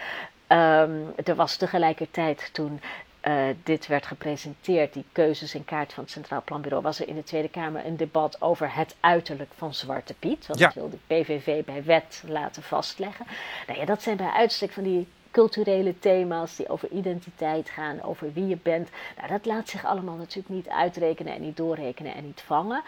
Ehm, 0.46 0.90
er 1.24 1.34
was 1.34 1.56
tegelijkertijd 1.56 2.48
toen 2.52 2.80
eh, 3.22 3.44
dit 3.62 3.86
werd 3.86 4.06
gepresenteerd, 4.06 4.92
die 4.92 5.04
keuzes 5.12 5.54
in 5.54 5.64
kaart 5.64 5.92
van 5.92 6.02
het 6.02 6.12
Centraal 6.12 6.42
Planbureau, 6.44 6.82
was 6.82 7.00
er 7.00 7.08
in 7.08 7.14
de 7.14 7.24
Tweede 7.24 7.48
Kamer 7.48 7.86
een 7.86 7.96
debat 7.96 8.42
over 8.42 8.74
het 8.74 8.96
uiterlijk 9.00 9.50
van 9.56 9.74
Zwarte 9.74 10.14
Piet. 10.14 10.46
Want 10.46 10.58
Ja. 10.58 10.66
dat 10.66 10.74
wil 10.74 10.90
de 10.90 10.98
PVV 11.06 11.64
bij 11.64 11.84
wet 11.84 12.22
laten 12.26 12.62
vastleggen. 12.62 13.26
Nou 13.66 13.78
ja, 13.78 13.84
dat 13.84 14.02
zijn 14.02 14.16
bij 14.16 14.30
uitstek 14.30 14.70
van 14.72 14.82
die 14.82 15.06
culturele 15.30 15.98
thema's 15.98 16.56
die 16.56 16.68
over 16.68 16.88
identiteit 16.90 17.70
gaan, 17.70 18.02
over 18.02 18.32
wie 18.32 18.46
je 18.46 18.58
bent. 18.62 18.88
Nou, 19.16 19.28
dat 19.28 19.44
laat 19.46 19.68
zich 19.68 19.84
allemaal 19.84 20.16
natuurlijk 20.16 20.54
niet 20.54 20.68
uitrekenen 20.68 21.34
en 21.34 21.40
niet 21.40 21.56
doorrekenen 21.56 22.14
en 22.14 22.24
niet 22.24 22.40
vangen. 22.46 22.82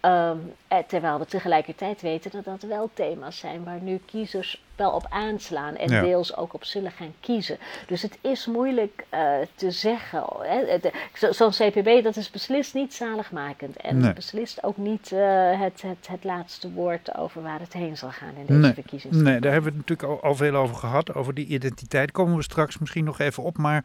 Ehm, 0.00 0.36
eh, 0.68 0.78
terwijl 0.86 1.18
we 1.18 1.26
tegelijkertijd 1.26 2.00
weten 2.00 2.30
dat 2.30 2.44
dat 2.44 2.62
wel 2.62 2.90
thema's 2.94 3.38
zijn 3.38 3.64
waar 3.64 3.80
nu 3.80 4.00
kiezers 4.06 4.62
wel 4.76 4.90
op 4.90 5.06
aanslaan 5.08 5.76
en 5.76 5.88
Ja. 5.90 6.00
deels 6.02 6.36
ook 6.36 6.54
op 6.54 6.64
zullen 6.64 6.90
gaan 6.90 7.14
kiezen. 7.20 7.58
Dus 7.86 8.02
het 8.02 8.18
is 8.20 8.46
moeilijk 8.46 9.04
eh, 9.08 9.32
te 9.54 9.70
zeggen. 9.70 10.24
Eh, 10.46 10.92
zo- 11.14 11.32
Zo'n 11.32 11.50
CPB, 11.50 12.02
dat 12.02 12.16
is 12.16 12.30
beslist 12.30 12.74
niet 12.74 12.94
zaligmakend. 12.94 13.76
En 13.76 13.98
Nee. 13.98 14.12
beslist 14.12 14.62
ook 14.64 14.76
niet 14.76 15.10
het, 15.10 15.82
het, 15.82 16.08
het 16.08 16.24
laatste 16.24 16.70
woord 16.72 17.16
over 17.16 17.42
waar 17.42 17.60
het 17.60 17.72
heen 17.72 17.96
zal 17.96 18.10
gaan 18.10 18.34
in 18.38 18.46
deze 18.46 18.58
Nee, 18.58 18.72
verkiezingen. 18.72 19.22
nee, 19.22 19.40
daar 19.40 19.52
hebben 19.52 19.72
we 19.72 19.78
het 19.78 19.88
natuurlijk 19.88 20.22
al, 20.22 20.28
al 20.30 20.34
veel 20.36 20.54
over 20.54 20.76
gehad. 20.76 21.14
Over 21.14 21.34
die 21.34 21.46
identiteit 21.46 22.10
komen 22.12 22.36
we 22.36 22.42
straks 22.42 22.78
misschien 22.78 23.04
nog 23.04 23.18
even 23.18 23.42
op. 23.42 23.56
Maar 23.58 23.84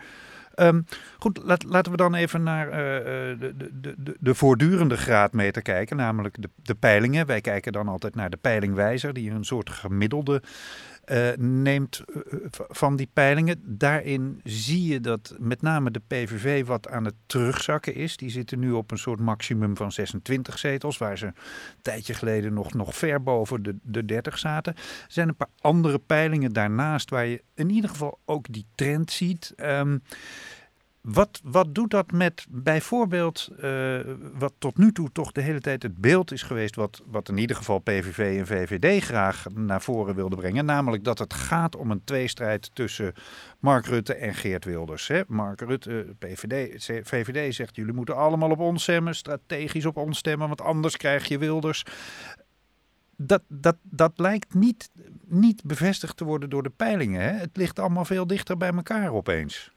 ehm, 0.55 0.81
goed, 1.19 1.39
laten 1.65 1.91
we 1.91 1.97
dan 1.97 2.15
even 2.15 2.43
naar 2.43 2.69
eh, 2.69 2.97
eh, 2.97 3.39
de, 3.39 3.53
de, 3.57 3.93
de, 3.97 4.15
de 4.19 4.35
voortdurende 4.35 4.97
graadmeter 4.97 5.61
kijken. 5.61 5.97
Namelijk 5.97 6.41
de, 6.41 6.49
de 6.55 6.75
peilingen. 6.75 7.25
Wij 7.25 7.41
kijken 7.41 7.71
dan 7.71 7.87
altijd 7.87 8.15
naar 8.15 8.29
de 8.29 8.37
peilingwijzer. 8.37 9.13
Die 9.13 9.31
een 9.31 9.45
soort 9.45 9.69
gemiddelde 9.69 10.41
eh, 11.05 11.37
neemt 11.37 12.03
eh, 12.05 12.21
van 12.51 12.95
die 12.95 13.09
peilingen. 13.13 13.61
Daarin 13.63 14.39
zie 14.43 14.87
je 14.87 14.99
dat 14.99 15.35
met 15.39 15.61
name 15.61 15.91
de 15.91 16.01
PVV 16.07 16.65
wat 16.65 16.89
aan 16.89 17.05
het 17.05 17.15
terugzakken 17.25 17.95
is. 17.95 18.17
Die 18.17 18.29
zitten 18.29 18.59
nu 18.59 18.71
op 18.71 18.91
een 18.91 18.97
soort 18.97 19.19
maximum 19.19 19.77
van 19.77 19.91
26 19.91 20.57
zetels, 20.57 20.97
waar 20.97 21.17
ze 21.17 21.25
een 21.25 21.33
tijdje 21.81 22.13
geleden 22.13 22.53
nog, 22.53 22.73
nog 22.73 22.95
ver 22.95 23.23
boven 23.23 23.63
de, 23.63 23.75
de 23.81 24.05
30 24.05 24.37
zaten. 24.37 24.75
Er 24.75 24.81
zijn 25.07 25.27
een 25.27 25.35
paar 25.35 25.49
andere 25.59 25.99
peilingen 25.99 26.53
daarnaast 26.53 27.09
waar 27.09 27.25
je 27.25 27.43
in 27.53 27.69
ieder 27.69 27.89
geval 27.89 28.19
ook 28.25 28.53
die 28.53 28.65
trend 28.75 29.11
ziet. 29.11 29.53
Ehm, 29.55 29.97
Wat, 31.05 31.41
wat 31.43 31.75
doet 31.75 31.91
dat 31.91 32.11
met 32.11 32.45
bijvoorbeeld, 32.49 33.49
uh, 33.59 33.99
wat 34.33 34.53
tot 34.57 34.77
nu 34.77 34.91
toe 34.91 35.11
toch 35.11 35.31
de 35.31 35.41
hele 35.41 35.59
tijd 35.59 35.83
het 35.83 35.97
beeld 35.97 36.31
is 36.31 36.41
geweest, 36.41 36.75
wat, 36.75 37.01
wat 37.05 37.29
in 37.29 37.37
ieder 37.37 37.55
geval 37.55 37.79
PVV 37.79 38.39
en 38.39 38.47
VVD 38.47 39.03
graag 39.03 39.45
naar 39.53 39.81
voren 39.81 40.15
wilden 40.15 40.39
brengen, 40.39 40.65
namelijk 40.65 41.03
dat 41.03 41.19
het 41.19 41.33
gaat 41.33 41.75
om 41.75 41.91
een 41.91 42.03
tweestrijd 42.03 42.69
tussen 42.73 43.13
Mark 43.59 43.85
Rutte 43.85 44.15
en 44.15 44.33
Geert 44.33 44.65
Wilders. 44.65 45.07
Hè? 45.07 45.21
Mark 45.27 45.61
Rutte, 45.61 46.15
PVD, 46.19 46.83
VVD 47.03 47.55
zegt 47.55 47.75
jullie 47.75 47.93
moeten 47.93 48.15
allemaal 48.15 48.51
op 48.51 48.59
ons 48.59 48.83
stemmen, 48.83 49.15
strategisch 49.15 49.85
op 49.85 49.97
ons 49.97 50.17
stemmen, 50.17 50.47
want 50.47 50.61
anders 50.61 50.97
krijg 50.97 51.27
je 51.27 51.37
Wilders. 51.37 51.83
Dat, 53.17 53.41
dat, 53.47 53.77
dat 53.81 54.11
lijkt 54.15 54.53
niet, 54.53 54.89
niet 55.25 55.63
bevestigd 55.63 56.17
te 56.17 56.23
worden 56.23 56.49
door 56.49 56.63
de 56.63 56.69
peilingen. 56.75 57.21
Hè? 57.21 57.31
Het 57.31 57.57
ligt 57.57 57.79
allemaal 57.79 58.05
veel 58.05 58.27
dichter 58.27 58.57
bij 58.57 58.73
elkaar 58.73 59.11
opeens. 59.11 59.74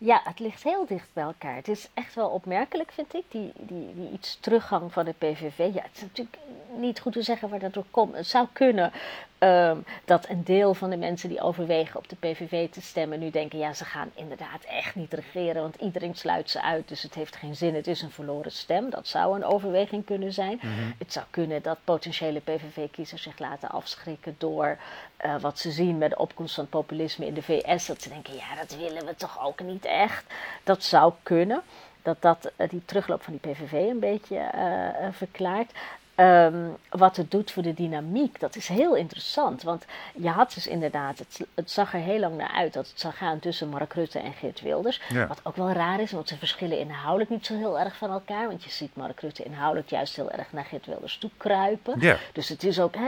Ja, 0.00 0.20
het 0.24 0.38
ligt 0.38 0.62
heel 0.62 0.86
dicht 0.86 1.08
bij 1.12 1.24
elkaar. 1.24 1.54
Het 1.54 1.68
is 1.68 1.88
echt 1.94 2.14
wel 2.14 2.28
opmerkelijk, 2.28 2.92
vind 2.92 3.14
ik, 3.14 3.24
die, 3.28 3.52
die, 3.56 3.94
die 3.94 4.10
iets 4.12 4.38
teruggang 4.40 4.92
van 4.92 5.04
de 5.04 5.14
PVV. 5.18 5.58
Ja, 5.58 5.82
het 5.82 5.94
is 5.94 6.00
natuurlijk 6.00 6.38
niet 6.76 7.00
goed 7.00 7.12
te 7.12 7.22
zeggen 7.22 7.48
waar 7.48 7.58
dat 7.58 7.72
door 7.74 7.84
komt. 7.90 8.14
Het 8.14 8.26
zou 8.26 8.46
kunnen 8.52 8.92
um, 9.38 9.84
dat 10.04 10.28
een 10.28 10.44
deel 10.44 10.74
van 10.74 10.90
de 10.90 10.96
mensen 10.96 11.28
die 11.28 11.40
overwegen 11.40 11.96
op 11.96 12.08
de 12.08 12.16
PVV 12.16 12.70
te 12.70 12.82
stemmen 12.82 13.18
nu 13.18 13.30
denken: 13.30 13.58
ja, 13.58 13.72
ze 13.72 13.84
gaan 13.84 14.10
inderdaad 14.14 14.64
echt 14.64 14.94
niet 14.94 15.12
regeren, 15.12 15.62
want 15.62 15.76
iedereen 15.76 16.14
sluit 16.14 16.50
ze 16.50 16.62
uit, 16.62 16.88
dus 16.88 17.02
het 17.02 17.14
heeft 17.14 17.36
geen 17.36 17.56
zin. 17.56 17.74
Het 17.74 17.86
is 17.86 18.02
een 18.02 18.10
verloren 18.10 18.52
stem. 18.52 18.90
Dat 18.90 19.06
zou 19.06 19.36
een 19.36 19.44
overweging 19.44 20.04
kunnen 20.04 20.32
zijn. 20.32 20.58
Mhm. 20.62 20.90
Het 20.98 21.12
zou 21.12 21.26
kunnen 21.30 21.62
dat 21.62 21.78
potentiële 21.84 22.40
PVV-kiezers 22.40 23.22
zich 23.22 23.38
laten 23.38 23.68
afschrikken 23.68 24.34
door 24.38 24.78
uh, 25.24 25.40
wat 25.40 25.58
ze 25.58 25.70
zien 25.70 25.98
met 25.98 26.10
de 26.10 26.18
opkomst 26.18 26.54
van 26.54 26.68
populisme 26.68 27.26
in 27.26 27.34
de 27.34 27.42
VS. 27.42 27.86
Dat 27.86 28.02
ze 28.02 28.08
denken: 28.08 28.34
ja, 28.34 28.54
dat 28.60 28.76
willen 28.76 29.06
we 29.06 29.14
toch 29.14 29.44
ook 29.44 29.60
niet 29.60 29.84
echt. 29.84 30.24
Dat 30.64 30.84
zou 30.84 31.12
kunnen 31.22 31.62
dat 32.02 32.22
dat 32.22 32.52
uh, 32.56 32.68
die 32.68 32.82
terugloop 32.84 33.22
van 33.22 33.38
die 33.40 33.52
PVV 33.52 33.72
een 33.72 33.98
beetje 33.98 34.50
uh, 34.54 35.08
verklaart. 35.12 35.72
Um, 36.20 36.76
wat 36.88 37.16
het 37.16 37.30
doet 37.30 37.50
voor 37.50 37.62
de 37.62 37.74
dynamiek, 37.74 38.40
dat 38.40 38.56
is 38.56 38.68
heel 38.68 38.96
interessant. 38.96 39.62
Want 39.62 39.84
je 40.14 40.28
had 40.28 40.54
dus 40.54 40.66
inderdaad, 40.66 41.18
het, 41.18 41.46
het, 41.54 41.70
zag 41.70 41.94
er 41.94 42.00
heel 42.00 42.18
lang 42.18 42.36
naar 42.36 42.52
uit 42.52 42.72
dat 42.72 42.88
het 42.88 43.00
zou 43.00 43.14
gaan 43.14 43.38
tussen 43.38 43.68
Mark 43.68 43.92
Rutte 43.92 44.18
en 44.18 44.32
Geert 44.32 44.60
Wilders. 44.60 45.00
Wat 45.28 45.40
ook 45.42 45.56
wel 45.56 45.70
raar 45.70 46.00
is, 46.00 46.12
want 46.12 46.28
ze 46.28 46.36
verschillen 46.36 46.78
inhoudelijk 46.78 47.30
niet 47.30 47.46
zo 47.46 47.56
heel 47.56 47.78
erg 47.78 47.96
van 47.96 48.10
elkaar. 48.10 48.46
Want 48.46 48.64
je 48.64 48.70
ziet 48.70 48.96
Mark 48.96 49.20
Rutte 49.20 49.42
inhoudelijk 49.42 49.90
juist 49.90 50.16
heel 50.16 50.30
erg 50.30 50.52
naar 50.52 50.64
Geert 50.64 50.86
Wilders 50.86 51.18
toe 51.18 51.30
kruipen. 51.36 52.00
Ja. 52.00 52.16
Dus 52.32 52.48
het 52.48 52.64
is 52.64 52.80
ook, 52.80 52.94
eh, 52.94 53.02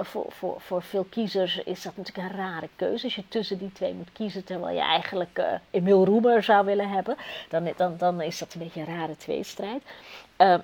voor, 0.00 0.26
voor, 0.28 0.60
voor 0.60 0.82
veel 0.82 1.06
kiezers 1.10 1.56
is 1.64 1.82
dat 1.82 1.96
natuurlijk 1.96 2.28
een 2.28 2.36
rare 2.36 2.68
keuze. 2.76 3.04
Als 3.04 3.14
je 3.14 3.28
tussen 3.28 3.58
die 3.58 3.72
twee 3.72 3.94
moet 3.94 4.12
kiezen, 4.12 4.44
terwijl 4.44 4.74
je 4.74 4.82
eigenlijk 4.82 5.38
uh, 5.38 5.46
Emil 5.70 6.04
Roemer 6.04 6.42
zou 6.42 6.64
willen 6.64 6.88
hebben. 6.88 7.16
Dan, 7.48 7.72
dan, 7.76 7.96
dan 7.98 8.20
is 8.20 8.38
dat 8.38 8.54
een 8.54 8.60
beetje 8.60 8.80
een 8.80 8.98
rare 8.98 9.16
tweestrijd. 9.16 9.82
Uh, 10.38 10.54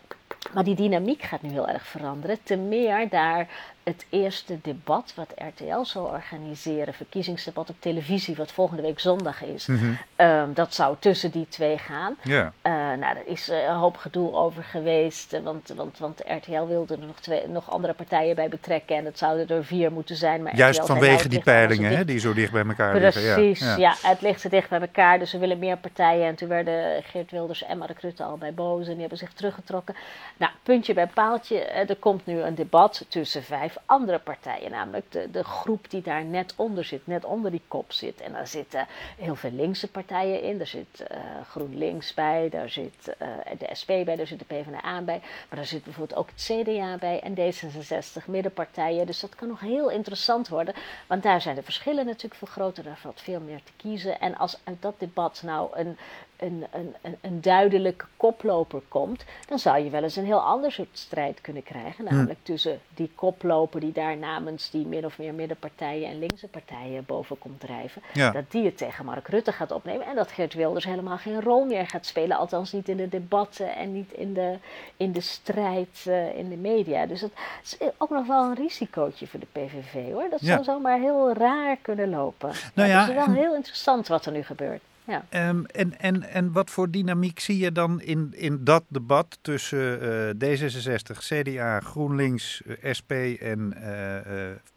maar 0.54 0.64
die 0.64 0.75
dynamiek 0.75 1.22
gaat 1.22 1.42
nu 1.42 1.50
heel 1.50 1.68
erg 1.68 1.87
veranderen. 1.87 2.38
Te 2.42 2.56
meer 2.56 3.08
daar 3.08 3.49
het 3.82 4.06
eerste 4.08 4.58
debat 4.62 5.12
wat 5.16 5.32
RTL 5.37 5.82
zal 5.82 6.04
organiseren, 6.04 6.94
verkiezingsdebat 6.94 7.70
op 7.70 7.76
televisie, 7.78 8.37
wat 8.37 8.52
volgende 8.52 8.82
week 8.82 9.00
zondag 9.00 9.42
is, 9.42 9.66
mhm. 9.66 9.92
ehm, 10.16 10.52
dat 10.52 10.75
zou 10.75 10.96
tussen 10.99 11.30
die 11.30 11.46
twee 11.49 11.78
gaan. 11.78 12.16
Ja. 12.22 12.52
Uh, 12.62 12.72
nou, 12.72 13.16
er 13.16 13.26
is 13.26 13.49
uh, 13.49 13.62
een 13.62 13.75
hoop 13.75 13.96
gedoe 13.96 14.32
over 14.32 14.64
geweest, 14.64 15.34
uh, 15.34 15.40
want, 15.40 15.72
want, 15.76 15.99
want 15.99 16.22
RTL 16.26 16.66
wilde 16.66 16.94
er 16.94 17.06
nog, 17.06 17.20
twee, 17.20 17.49
nog 17.49 17.70
andere 17.70 17.92
partijen 17.92 18.34
bij 18.34 18.49
betrekken 18.49 18.96
en 18.96 19.04
het 19.04 19.18
zouden 19.18 19.49
er 19.49 19.64
vier 19.64 19.92
moeten 19.92 20.16
zijn. 20.16 20.42
Maar 20.42 20.56
Juist 20.56 20.87
vanwege 20.87 21.28
die 21.28 21.40
peilingen, 21.40 21.96
hè, 21.96 22.04
die 22.04 22.18
zo 22.18 22.32
dicht 22.32 22.52
bij 22.52 22.64
elkaar 22.64 22.99
Precies, 22.99 23.22
liggen. 23.22 23.34
Precies, 23.34 23.60
ja. 23.60 23.76
ja. 23.76 23.94
het 24.02 24.20
ligt 24.20 24.40
zo 24.40 24.49
dicht 24.49 24.68
bij 24.68 24.80
elkaar, 24.80 25.18
dus 25.18 25.32
we 25.32 25.38
willen 25.38 25.58
meer 25.58 25.76
partijen. 25.76 26.26
En 26.26 26.34
toen 26.34 26.49
werden 26.49 27.02
Geert 27.02 27.30
Wilders 27.30 27.64
en 27.64 27.78
Mark 27.78 28.00
Rutte 28.00 28.25
al 28.25 28.37
bij 28.37 28.54
boos 28.54 28.84
en 28.87 28.92
die 28.92 29.00
hebben 29.00 29.18
zich 29.18 29.32
teruggetrokken. 29.32 29.94
Nou, 30.36 30.52
puntje 30.62 30.94
bij 30.94 31.06
paaltje, 31.06 31.58
er 31.64 31.96
komt 31.96 32.26
nu 32.26 32.40
een 32.40 32.54
debat 32.54 33.04
tussen 33.08 33.42
vijf 33.42 33.76
andere 33.84 34.18
partijen, 34.18 34.70
namelijk 34.70 35.12
de, 35.12 35.30
de 35.30 35.44
groep 35.44 35.90
die 35.90 36.02
daar 36.02 36.24
net 36.24 36.54
onder 36.56 36.84
zit, 36.84 37.06
net 37.06 37.24
onder 37.24 37.50
die 37.50 37.62
kop 37.68 37.92
zit. 37.92 38.20
En 38.20 38.32
daar 38.32 38.46
zitten 38.46 38.86
heel 39.18 39.34
veel 39.34 39.52
linkse 39.52 39.90
partijen 39.90 40.42
in. 40.42 40.60
Er 40.60 40.66
zit 40.66 41.04
uh, 41.10 41.18
GroenLinks 41.50 42.14
bij, 42.14 42.48
daar 42.48 42.68
zit 42.68 43.16
uh, 43.22 43.28
de 43.58 43.74
SP 43.80 43.86
bij, 43.86 44.16
daar 44.16 44.26
zit 44.26 44.38
de 44.38 44.44
PvdA 44.44 45.00
bij. 45.02 45.20
Maar 45.20 45.58
daar 45.58 45.66
zit 45.66 45.84
bijvoorbeeld 45.84 46.18
ook 46.18 46.28
het 46.34 46.42
CDA 46.42 46.96
bij 46.96 47.20
en 47.20 47.34
D66, 47.34 48.24
middenpartijen. 48.26 49.06
Dus 49.06 49.20
dat 49.20 49.34
kan 49.34 49.48
nog 49.48 49.60
heel 49.60 49.90
interessant 49.90 50.48
worden, 50.48 50.74
want 51.06 51.22
daar 51.22 51.40
zijn 51.40 51.54
de 51.54 51.62
verschillen 51.62 52.06
natuurlijk 52.06 52.34
veel 52.34 52.48
groter. 52.48 52.84
Daar 52.84 52.96
valt 52.96 53.20
veel 53.20 53.40
meer 53.40 53.60
te 53.64 53.72
kiezen. 53.76 54.20
En 54.20 54.36
als 54.36 54.58
uit 54.64 54.82
dat 54.82 54.94
debat 54.98 55.42
nou 55.44 55.78
een, 55.78 55.98
een, 56.36 56.66
een, 56.70 57.16
een 57.20 57.40
duidelijke 57.40 58.04
koploper 58.16 58.82
komt, 58.88 59.24
dan 59.46 59.58
zou 59.58 59.84
je 59.84 59.90
wel 59.90 60.02
eens 60.02 60.10
een 60.17 60.25
heel 60.25 60.40
ander 60.40 60.73
soort 60.73 60.88
strijd 60.93 61.40
kunnen 61.40 61.62
krijgen. 61.62 62.05
Namelijk 62.05 62.38
tussen 62.43 62.81
die 62.95 63.11
koploper 63.14 63.81
die 63.81 63.93
daar 63.93 64.17
namens 64.17 64.71
die 64.71 64.87
min 64.87 65.05
of 65.05 65.19
meer 65.19 65.35
middenpartijen 65.35 66.09
en 66.09 66.19
linkse 66.19 66.49
partijen 66.49 67.05
boven 67.07 67.38
komt 67.38 67.61
drijven. 67.61 68.02
Dat 68.12 68.50
die 68.50 68.64
het 68.64 68.76
tegen 68.76 69.05
Mark 69.05 69.29
Rutte 69.29 69.52
gaat 69.52 69.71
opnemen 69.71 70.07
en 70.07 70.14
dat 70.14 70.33
Geert 70.33 70.55
Wilders 70.55 70.85
helemaal 70.85 71.19
geen 71.19 71.40
rol 71.40 71.64
meer 71.64 71.87
gaat 71.87 72.07
spelen. 72.07 72.37
Althans 72.37 72.73
niet 72.73 72.88
in 72.88 72.97
de 72.97 73.09
debatten 73.09 73.75
en 73.75 73.93
niet 73.93 74.12
in 74.12 74.35
de, 74.35 74.57
in 74.97 75.12
de 75.12 75.21
strijd 75.21 76.05
uh, 76.07 76.37
in 76.37 76.49
de 76.49 76.57
media. 76.57 77.07
Dus 77.07 77.21
dat 77.21 77.31
is 77.62 77.79
ook 77.97 78.11
nog 78.11 78.26
wel 78.26 78.45
een 78.45 78.55
risicootje 78.55 79.26
voor 79.26 79.40
de 79.40 79.47
PVV 79.52 80.12
hoor. 80.12 80.26
Dat 80.31 80.40
zou 80.40 80.64
zomaar 80.64 80.99
heel 80.99 81.33
raar 81.33 81.76
kunnen 81.83 82.11
lopen. 82.11 82.52
Nou 82.75 82.88
ja, 82.88 83.00
het 83.00 83.09
is 83.09 83.14
wel 83.14 83.35
heel 83.35 83.55
interessant 83.55 84.09
wat 84.09 84.26
er 84.26 84.33
nu 84.33 84.43
gebeurt. 84.43 84.81
Um, 85.12 85.67
en, 85.67 85.99
en, 86.00 86.23
en 86.23 86.52
wat 86.52 86.71
voor 86.71 86.90
dynamiek 86.90 87.40
zie 87.40 87.59
je 87.59 87.73
dan 87.73 88.00
in, 88.00 88.33
in 88.37 88.64
dat 88.64 88.85
debat 88.88 89.38
tussen 89.40 90.02
uh, 90.40 90.59
D66, 90.59 91.19
CDA, 91.19 91.81
GroenLinks, 91.81 92.62
uh, 92.67 92.93
SP 92.99 93.12
en 93.40 93.75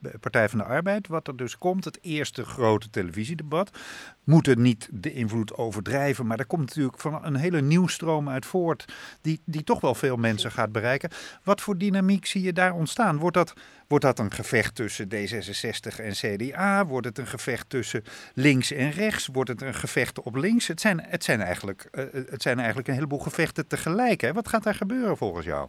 uh, 0.01 0.11
Partij 0.19 0.49
van 0.49 0.59
de 0.59 0.65
Arbeid? 0.65 1.07
Wat 1.07 1.27
er 1.27 1.35
dus 1.35 1.57
komt, 1.57 1.85
het 1.85 1.99
eerste 2.01 2.45
grote 2.45 2.89
televisiedebat. 2.89 3.71
Moeten 4.23 4.61
niet 4.61 4.89
de 4.91 5.13
invloed 5.13 5.53
overdrijven, 5.53 6.27
maar 6.27 6.39
er 6.39 6.45
komt 6.45 6.65
natuurlijk 6.65 6.99
van 6.99 7.25
een 7.25 7.35
hele 7.35 7.61
nieuwstroom 7.61 8.29
uit 8.29 8.45
voort, 8.45 8.85
die, 9.21 9.41
die 9.45 9.63
toch 9.63 9.81
wel 9.81 9.95
veel 9.95 10.17
mensen 10.17 10.51
gaat 10.51 10.71
bereiken. 10.71 11.09
Wat 11.43 11.61
voor 11.61 11.77
dynamiek 11.77 12.25
zie 12.25 12.41
je 12.41 12.53
daar 12.53 12.73
ontstaan? 12.73 13.17
Wordt 13.17 13.35
dat, 13.35 13.53
wordt 13.87 14.05
dat 14.05 14.19
een 14.19 14.31
gevecht 14.31 14.75
tussen 14.75 15.07
D66 15.07 15.99
en 15.99 16.11
CDA? 16.11 16.85
Wordt 16.85 17.07
het 17.07 17.17
een 17.17 17.27
gevecht 17.27 17.69
tussen 17.69 18.03
links 18.33 18.71
en 18.71 18.91
rechts? 18.91 19.27
Wordt 19.27 19.49
het 19.49 19.61
een 19.61 19.73
gevecht 19.73 20.22
op 20.23 20.35
links? 20.35 20.67
Het 20.67 20.81
zijn, 20.81 21.01
het 21.07 21.23
zijn, 21.23 21.41
eigenlijk, 21.41 21.87
uh, 21.91 22.03
het 22.29 22.41
zijn 22.41 22.57
eigenlijk 22.57 22.87
een 22.87 22.93
heleboel 22.93 23.19
gevechten 23.19 23.67
tegelijk. 23.67 24.21
Hè? 24.21 24.33
Wat 24.33 24.47
gaat 24.47 24.63
daar 24.63 24.75
gebeuren 24.75 25.17
volgens 25.17 25.45
jou? 25.45 25.67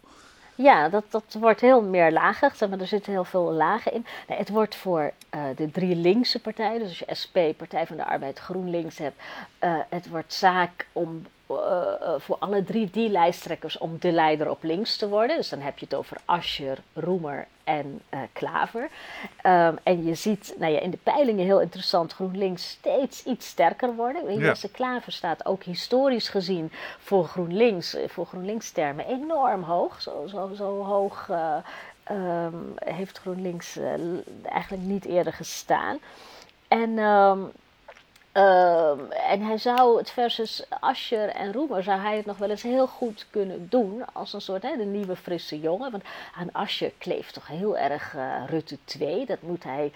Ja, 0.54 0.88
dat, 0.88 1.04
dat 1.10 1.36
wordt 1.40 1.60
heel 1.60 1.82
meerlagig. 1.82 2.60
Maar 2.60 2.80
er 2.80 2.86
zitten 2.86 3.12
heel 3.12 3.24
veel 3.24 3.52
lagen 3.52 3.92
in. 3.92 4.06
Het 4.26 4.48
wordt 4.48 4.74
voor 4.74 5.12
uh, 5.34 5.42
de 5.56 5.70
drie 5.70 5.96
linkse 5.96 6.40
partijen, 6.40 6.78
dus 6.78 6.88
als 6.88 6.98
je 6.98 7.14
SP, 7.22 7.36
Partij 7.56 7.86
van 7.86 7.96
de 7.96 8.04
Arbeid, 8.04 8.38
GroenLinks 8.38 8.98
hebt, 8.98 9.22
het 9.88 10.08
wordt 10.08 10.32
zaak 10.32 10.86
om 10.92 11.26
voor 12.18 12.36
alle 12.38 12.64
drie 12.64 12.90
die 12.90 13.08
lijsttrekkers 13.08 13.78
om 13.78 13.96
de 13.98 14.12
leider 14.12 14.50
op 14.50 14.62
links 14.62 14.96
te 14.96 15.08
worden. 15.08 15.36
Dus 15.36 15.48
dan 15.48 15.60
heb 15.60 15.78
je 15.78 15.84
het 15.84 15.94
over 15.94 16.16
Ascher, 16.24 16.78
Roemer 16.92 17.46
en 17.64 18.00
uh, 18.10 18.20
Klaver. 18.32 18.88
Um, 19.46 19.78
en 19.82 20.04
je 20.04 20.14
ziet 20.14 20.54
nou 20.58 20.72
ja, 20.72 20.80
in 20.80 20.90
de 20.90 20.98
peilingen 21.02 21.44
heel 21.44 21.60
interessant 21.60 22.12
GroenLinks 22.12 22.68
steeds 22.68 23.24
iets 23.24 23.46
sterker 23.46 23.94
worden. 23.94 24.38
Ja. 24.38 24.46
Jesse 24.46 24.70
Klaver 24.70 25.12
staat 25.12 25.46
ook 25.46 25.62
historisch 25.62 26.28
gezien 26.28 26.72
voor 26.98 27.24
GroenLinks, 27.24 27.96
voor 28.06 28.26
GroenLinks-termen 28.26 29.06
enorm 29.06 29.62
hoog. 29.62 30.02
Zo, 30.02 30.26
zo, 30.26 30.50
zo 30.56 30.82
hoog 30.82 31.28
uh, 31.30 31.56
um, 32.10 32.74
heeft 32.74 33.18
GroenLinks 33.18 33.78
eigenlijk 34.44 34.82
niet 34.82 35.04
eerder 35.04 35.32
gestaan. 35.32 35.98
En 36.68 36.98
um, 36.98 37.52
Uh, 38.36 38.90
en 39.30 39.42
hij 39.42 39.58
zou 39.58 39.98
het 39.98 40.10
versus 40.10 40.64
Ascher 40.80 41.28
en 41.28 41.52
Roemer 41.52 41.82
zou 41.82 42.00
hij 42.00 42.16
het 42.16 42.26
nog 42.26 42.36
wel 42.36 42.50
eens 42.50 42.62
heel 42.62 42.86
goed 42.86 43.26
kunnen 43.30 43.66
doen 43.68 44.02
als 44.12 44.32
een 44.32 44.40
soort 44.40 44.62
hè, 44.62 44.76
de 44.76 44.84
nieuwe 44.84 45.16
frisse 45.16 45.60
jongen. 45.60 45.90
Want 45.90 46.04
aan 46.36 46.48
Ascher 46.52 46.92
kleeft 46.98 47.34
toch 47.34 47.46
heel 47.46 47.78
erg 47.78 48.14
uh, 48.14 48.22
Rutte 48.46 48.78
2. 48.84 49.26
Dat 49.26 49.42
moet 49.42 49.64
hij, 49.64 49.92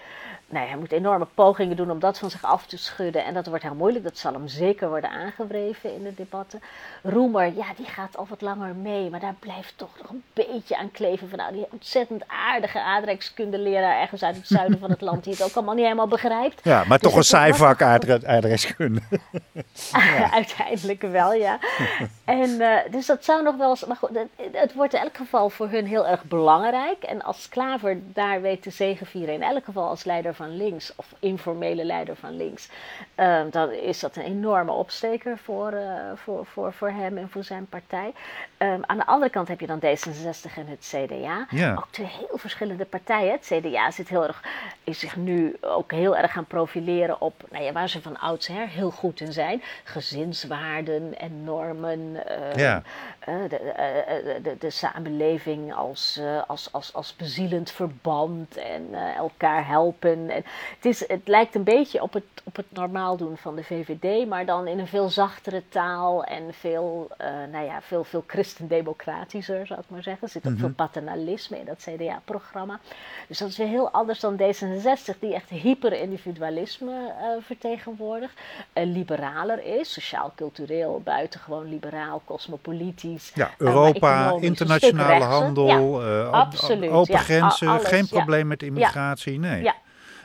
nou, 0.47 0.67
hij 0.67 0.77
moet 0.77 0.91
enorme 0.91 1.27
pogingen 1.33 1.75
doen 1.75 1.91
om 1.91 1.99
dat 1.99 2.17
van 2.17 2.29
zich 2.29 2.43
af 2.43 2.65
te 2.65 2.77
schudden. 2.77 3.25
En 3.25 3.33
dat 3.33 3.47
wordt 3.47 3.63
heel 3.63 3.75
moeilijk. 3.75 4.03
Dat 4.03 4.17
zal 4.17 4.33
hem 4.33 4.47
zeker 4.47 4.89
worden 4.89 5.09
aangewreven 5.09 5.95
in 5.95 6.03
de 6.03 6.13
debatten. 6.15 6.61
Roemer, 7.03 7.45
ja, 7.55 7.65
die 7.75 7.85
gaat 7.85 8.17
al 8.17 8.25
wat 8.29 8.41
langer 8.41 8.75
mee. 8.75 9.09
Maar 9.09 9.19
daar 9.19 9.35
blijft 9.39 9.73
toch 9.75 9.97
nog 10.01 10.09
een 10.09 10.23
beetje 10.33 10.77
aan 10.77 10.91
kleven 10.91 11.29
van 11.29 11.37
nou, 11.37 11.53
die 11.53 11.67
ontzettend 11.71 12.23
aardige 12.27 12.81
aardrijkskundeleraar 12.81 14.01
ergens 14.01 14.23
uit 14.23 14.35
het 14.35 14.47
zuiden 14.47 14.79
van 14.79 14.89
het 14.89 15.01
land. 15.01 15.23
Die 15.23 15.33
het 15.33 15.43
ook 15.43 15.55
allemaal 15.55 15.75
niet 15.75 15.83
helemaal 15.83 16.07
begrijpt. 16.07 16.59
Ja, 16.63 16.83
maar 16.87 16.99
dus 16.99 17.09
toch 17.09 17.17
een 17.17 17.23
saai 17.23 17.53
vak 17.53 17.81
aardrijkskunde. 17.81 18.27
Uiteindelijk 20.31 21.01
wel, 21.01 21.33
ja. 21.33 21.59
en 22.25 22.49
uh, 22.49 22.77
dus 22.91 23.05
dat 23.05 23.23
zou 23.23 23.43
nog 23.43 23.55
wel 23.55 23.69
eens. 23.69 23.85
Maar 23.85 23.97
goed, 23.97 24.09
het, 24.09 24.27
het, 24.51 24.73
wordt 24.73 24.93
in 24.93 24.99
elk 24.99 25.17
geval 25.17 25.49
voor 25.49 25.69
hun 25.69 25.85
heel 25.85 26.07
erg 26.07 26.23
belangrijk. 26.23 27.03
En 27.03 27.21
als 27.21 27.49
Klaver 27.49 27.97
daar 28.13 28.41
weet 28.41 28.61
te 28.61 28.69
zegenvieren, 28.69 29.33
in 29.33 29.43
elk 29.43 29.65
geval 29.65 29.87
als 29.87 30.03
leider 30.03 30.33
van 30.33 30.57
links, 30.57 30.93
of 30.95 31.13
informele 31.19 31.83
leider 31.83 32.15
van 32.15 32.37
links, 32.37 32.69
uh, 33.15 33.41
dan 33.51 33.71
is 33.71 33.99
dat 33.99 34.15
een 34.15 34.23
enorme 34.23 34.71
opsteker 34.71 35.37
voor, 35.37 35.73
uh, 35.73 35.81
voor, 36.15 36.45
voor, 36.45 36.73
voor 36.73 36.89
hem 36.89 37.17
en 37.17 37.29
voor 37.29 37.43
zijn 37.43 37.65
partij. 37.65 38.13
Um, 38.57 38.83
aan 38.85 38.97
de 38.97 39.05
andere 39.05 39.31
kant 39.31 39.47
heb 39.47 39.59
je 39.59 39.67
dan 39.67 39.79
D66 39.79 40.53
en 40.55 40.67
het 40.67 40.93
CDA. 40.95 41.47
Ja. 41.49 41.71
Ook 41.71 41.87
twee 41.89 42.07
heel 42.07 42.37
verschillende 42.37 42.85
partijen. 42.85 43.31
Het 43.31 43.51
CDA 43.53 43.91
zit 43.91 44.09
heel 44.09 44.27
erg, 44.27 44.43
is 44.83 44.99
zich 44.99 45.15
nu 45.15 45.57
ook 45.61 45.91
heel 45.91 46.17
erg 46.17 46.31
gaan 46.31 46.45
profileren 46.45 47.21
op 47.21 47.43
nou 47.51 47.63
ja, 47.63 47.71
waar 47.71 47.89
ze 47.89 48.01
van 48.01 48.18
oudsher 48.19 48.67
heel 48.67 48.91
goed 48.91 49.21
in 49.21 49.33
zijn. 49.33 49.61
Gezinswaarden 49.83 51.19
en 51.19 51.43
normen. 51.43 51.99
Uh, 51.99 52.55
ja. 52.55 52.81
uh, 53.29 53.49
de, 53.49 53.59
uh, 53.61 54.43
de, 54.43 54.55
de, 54.59 54.69
samenleving 54.69 55.73
als, 55.73 56.19
als, 56.47 56.71
als, 56.71 56.93
als 56.93 57.15
bezielend 57.15 57.71
verband 57.71 58.57
en 58.57 58.93
elkaar 59.17 59.67
helpen. 59.67 60.29
En 60.29 60.43
het, 60.75 60.85
is, 60.85 61.07
het 61.07 61.27
lijkt 61.27 61.55
een 61.55 61.63
beetje 61.63 62.01
op 62.01 62.13
het, 62.13 62.23
op 62.43 62.55
het 62.55 62.65
normaal 62.69 63.17
doen 63.17 63.37
van 63.37 63.55
de 63.55 63.63
VVD, 63.63 64.27
maar 64.27 64.45
dan 64.45 64.67
in 64.67 64.79
een 64.79 64.87
veel 64.87 65.09
zachtere 65.09 65.63
taal 65.69 66.23
en 66.23 66.53
veel, 66.53 67.11
nou 67.51 67.65
ja, 67.65 67.81
veel, 67.81 68.03
veel 68.03 68.23
christendemocratischer, 68.27 69.67
zou 69.67 69.79
ik 69.79 69.89
maar 69.89 70.03
zeggen. 70.03 70.23
Er 70.23 70.29
zit 70.29 70.47
ook 70.47 70.51
Mhm. 70.51 70.59
veel 70.59 70.73
paternalisme 70.73 71.59
in 71.59 71.65
dat 71.65 71.77
CDA-programma. 71.89 72.79
Dus 73.27 73.37
dat 73.37 73.49
is 73.49 73.57
weer 73.57 73.67
heel 73.67 73.89
anders 73.91 74.19
dan 74.19 74.37
D66, 74.37 75.19
die 75.19 75.33
echt 75.33 75.49
hyper-individualisme 75.49 76.91
uh, 76.91 77.43
vertegenwoordigt. 77.43 78.07
Uh, 78.17 78.27
liberaler 78.73 79.79
is, 79.79 79.93
sociaal-cultureel, 79.93 81.01
buitengewoon 81.03 81.69
liberaal, 81.69 82.21
cosmopolitisch. 82.25 83.31
Ja, 83.33 83.47
uh, 83.47 83.53
Europa, 83.57 84.35
internationale 84.39 85.23
handel, 85.23 86.01
ja, 86.01 86.23
uh, 86.23 86.29
absoluut, 86.29 86.89
open 86.89 87.13
ja, 87.13 87.19
grenzen, 87.19 87.67
alles, 87.67 87.87
geen 87.87 88.07
probleem 88.07 88.47
met 88.47 88.63
immigratie, 88.63 89.39
nee. 89.39 89.63
Ja. 89.63 89.75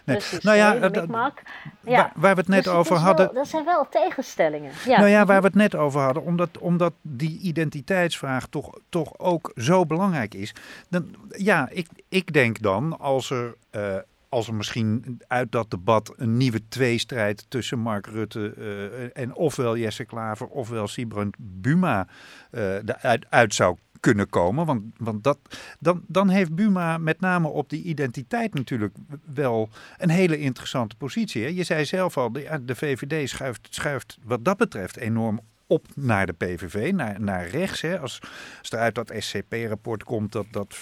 Nee. 0.05 0.17
Precies, 0.17 0.45
nou 0.45 0.57
ja. 0.57 0.79
Waar, 0.79 2.13
waar, 2.15 2.35
we 2.35 2.41
het 2.41 2.49
net 2.49 2.65
dus 2.65 2.73
over 2.73 2.97
hadden. 2.97 3.27
Wel, 3.27 3.35
dat 3.35 3.49
zijn 3.49 3.65
wel 3.65 3.87
tegenstellingen. 3.91 4.73
Ja. 4.87 4.99
Nou 4.99 5.09
ja, 5.09 5.25
waar 5.25 5.41
we 5.41 5.47
het 5.47 5.57
net 5.57 5.75
over 5.75 6.01
hadden, 6.01 6.23
omdat, 6.23 6.59
omdat 6.59 6.93
die 7.03 7.41
identiteitsvraag 7.41 8.47
toch, 8.47 8.79
toch 8.89 9.19
ook 9.19 9.53
zo 9.57 9.87
belangrijk 9.87 10.35
is. 10.35 10.55
Dan, 10.89 11.15
ja, 11.29 11.69
ik, 11.71 11.89
ik 12.09 12.33
denk 12.33 12.63
dan 12.63 12.99
als 12.99 13.31
er. 13.31 13.55
Uh, 13.73 13.97
als 14.35 14.49
er 14.49 14.55
misschien 14.55 15.21
uit 15.27 15.53
dat 15.53 15.71
debat 15.71 16.13
een 16.17 16.37
nieuwe 16.37 16.69
tweestrijd 16.69 17.47
tussen 17.49 17.79
Mark 17.79 18.07
Rutte 18.07 18.55
uh, 18.59 19.23
en 19.23 19.35
ofwel 19.35 19.77
Jesse 19.77 20.05
Klaver 20.05 20.47
ofwel 20.47 20.87
Sibrand 20.87 21.37
Buma 21.39 22.07
uh, 22.51 22.77
uit, 23.01 23.27
uit 23.29 23.55
zou 23.55 23.77
kunnen 24.01 24.29
komen. 24.29 24.67
Want, 24.67 24.83
want 24.97 25.25
dat, 25.25 25.39
dan, 25.81 26.03
dan 26.07 26.29
heeft 26.29 26.55
Buma 26.55 26.99
met 26.99 27.21
name 27.21 27.49
op 27.49 27.69
die 27.69 27.83
identiteit 27.83 28.55
natuurlijk 28.55 28.97
wel 29.35 29.69
een 29.99 30.11
hele 30.11 30.39
interessante 30.39 30.97
positie. 30.97 31.43
Hè? 31.43 31.49
Je 31.49 31.65
zei 31.65 31.85
zelf 31.85 32.17
al, 32.17 32.33
de, 32.33 32.63
de 32.65 32.75
VVD 32.75 33.29
schuift, 33.29 33.67
schuift 33.71 34.19
wat 34.25 34.45
dat 34.45 34.57
betreft 34.57 34.97
enorm 34.97 35.41
op 35.67 35.87
naar 35.95 36.27
de 36.27 36.33
PVV, 36.33 36.93
naar, 36.93 37.21
naar 37.21 37.47
rechts. 37.47 37.81
Hè. 37.81 37.99
Als, 37.99 38.21
als 38.59 38.71
er 38.71 38.79
uit 38.79 38.95
dat 38.95 39.13
SCP-rapport 39.19 40.05
komt 40.05 40.33
dat, 40.33 40.47
dat 40.51 40.77
40% 40.77 40.79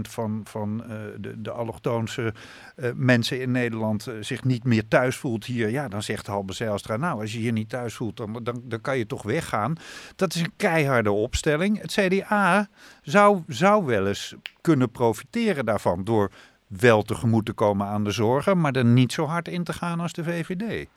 van, 0.00 0.40
van 0.44 0.82
uh, 0.82 0.88
de, 1.18 1.40
de 1.40 1.50
allochtoonse 1.50 2.34
uh, 2.76 2.90
mensen 2.94 3.40
in 3.40 3.50
Nederland 3.50 4.08
uh, 4.08 4.14
zich 4.20 4.44
niet 4.44 4.64
meer 4.64 4.88
thuis 4.88 5.16
voelt 5.16 5.44
hier, 5.44 5.68
ja, 5.68 5.88
dan 5.88 6.02
zegt 6.02 6.26
Halbe 6.26 6.52
Zijlstra, 6.52 6.96
nou, 6.96 7.20
als 7.20 7.32
je 7.32 7.38
hier 7.38 7.52
niet 7.52 7.68
thuis 7.68 7.94
voelt, 7.94 8.16
dan, 8.16 8.40
dan, 8.42 8.62
dan 8.64 8.80
kan 8.80 8.98
je 8.98 9.06
toch 9.06 9.22
weggaan. 9.22 9.74
Dat 10.16 10.34
is 10.34 10.40
een 10.40 10.52
keiharde 10.56 11.12
opstelling. 11.12 11.80
Het 11.80 11.92
CDA 11.92 12.68
zou, 13.02 13.42
zou 13.46 13.84
wel 13.84 14.06
eens 14.06 14.34
kunnen 14.60 14.90
profiteren 14.90 15.64
daarvan 15.64 16.04
door 16.04 16.30
wel 16.66 17.02
tegemoet 17.02 17.46
te 17.46 17.52
komen 17.52 17.86
aan 17.86 18.04
de 18.04 18.10
zorgen, 18.10 18.60
maar 18.60 18.72
er 18.72 18.84
niet 18.84 19.12
zo 19.12 19.24
hard 19.24 19.48
in 19.48 19.64
te 19.64 19.72
gaan 19.72 20.00
als 20.00 20.12
de 20.12 20.24
VVD. 20.24 20.88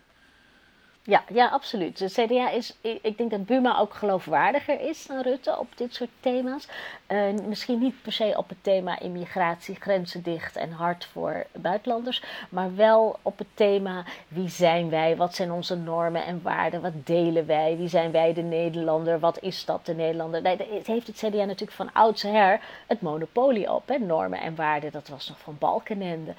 Ja, 1.06 1.24
ja, 1.34 1.48
absoluut. 1.48 1.98
De 1.98 2.26
CDA 2.26 2.50
is, 2.50 2.76
ik 2.82 3.18
denk 3.18 3.32
dat 3.32 3.46
Buma 3.46 3.78
ook 3.78 3.94
geloofwaardiger 3.94 4.82
is 4.82 5.06
dan 5.06 5.22
Rutte 5.22 5.60
op 5.60 5.68
dit 5.76 5.96
soort 5.96 6.10
thema's. 6.20 6.68
Uh, 7.08 7.22
misschien 7.48 7.80
niet 7.80 8.02
per 8.02 8.12
se 8.12 8.34
op 8.38 8.50
het 8.50 8.58
thema 8.62 9.00
immigratie, 9.00 9.76
grenzen 9.76 10.24
dicht 10.24 10.56
en 10.56 10.72
hard 10.72 11.06
voor 11.06 11.46
buitenlanders. 11.52 12.24
Maar 12.50 12.76
wel 12.76 13.20
op 13.22 13.38
het 13.38 13.48
thema 13.54 14.04
wie 14.28 14.50
zijn 14.50 14.90
wij, 14.90 15.16
wat 15.16 15.36
zijn 15.36 15.52
onze 15.52 15.76
normen 15.76 16.26
en 16.26 16.42
waarden, 16.42 16.82
wat 16.82 17.06
delen 17.06 17.46
wij, 17.46 17.78
wie 17.78 17.88
zijn 17.88 18.12
wij 18.12 18.34
de 18.34 18.42
Nederlander, 18.42 19.20
wat 19.20 19.40
is 19.42 19.66
dat 19.66 19.86
de 19.86 19.94
Nederlander. 19.94 20.42
Nee, 20.42 20.58
het 20.58 20.88
heeft 20.88 21.08
het 21.08 21.18
CDA 21.18 21.46
natuurlijk 21.46 21.72
van 21.72 21.94
oudsher 21.94 22.60
het 22.88 23.02
monopolie 23.02 23.74
op, 23.74 23.88
hè, 23.88 23.98
normen 23.98 24.40
en 24.40 24.56
waarden. 24.56 24.92
Dat 24.92 25.08
was 25.08 25.30
nog 25.30 25.40
van 25.40 25.56
Balkenende. 25.60 26.34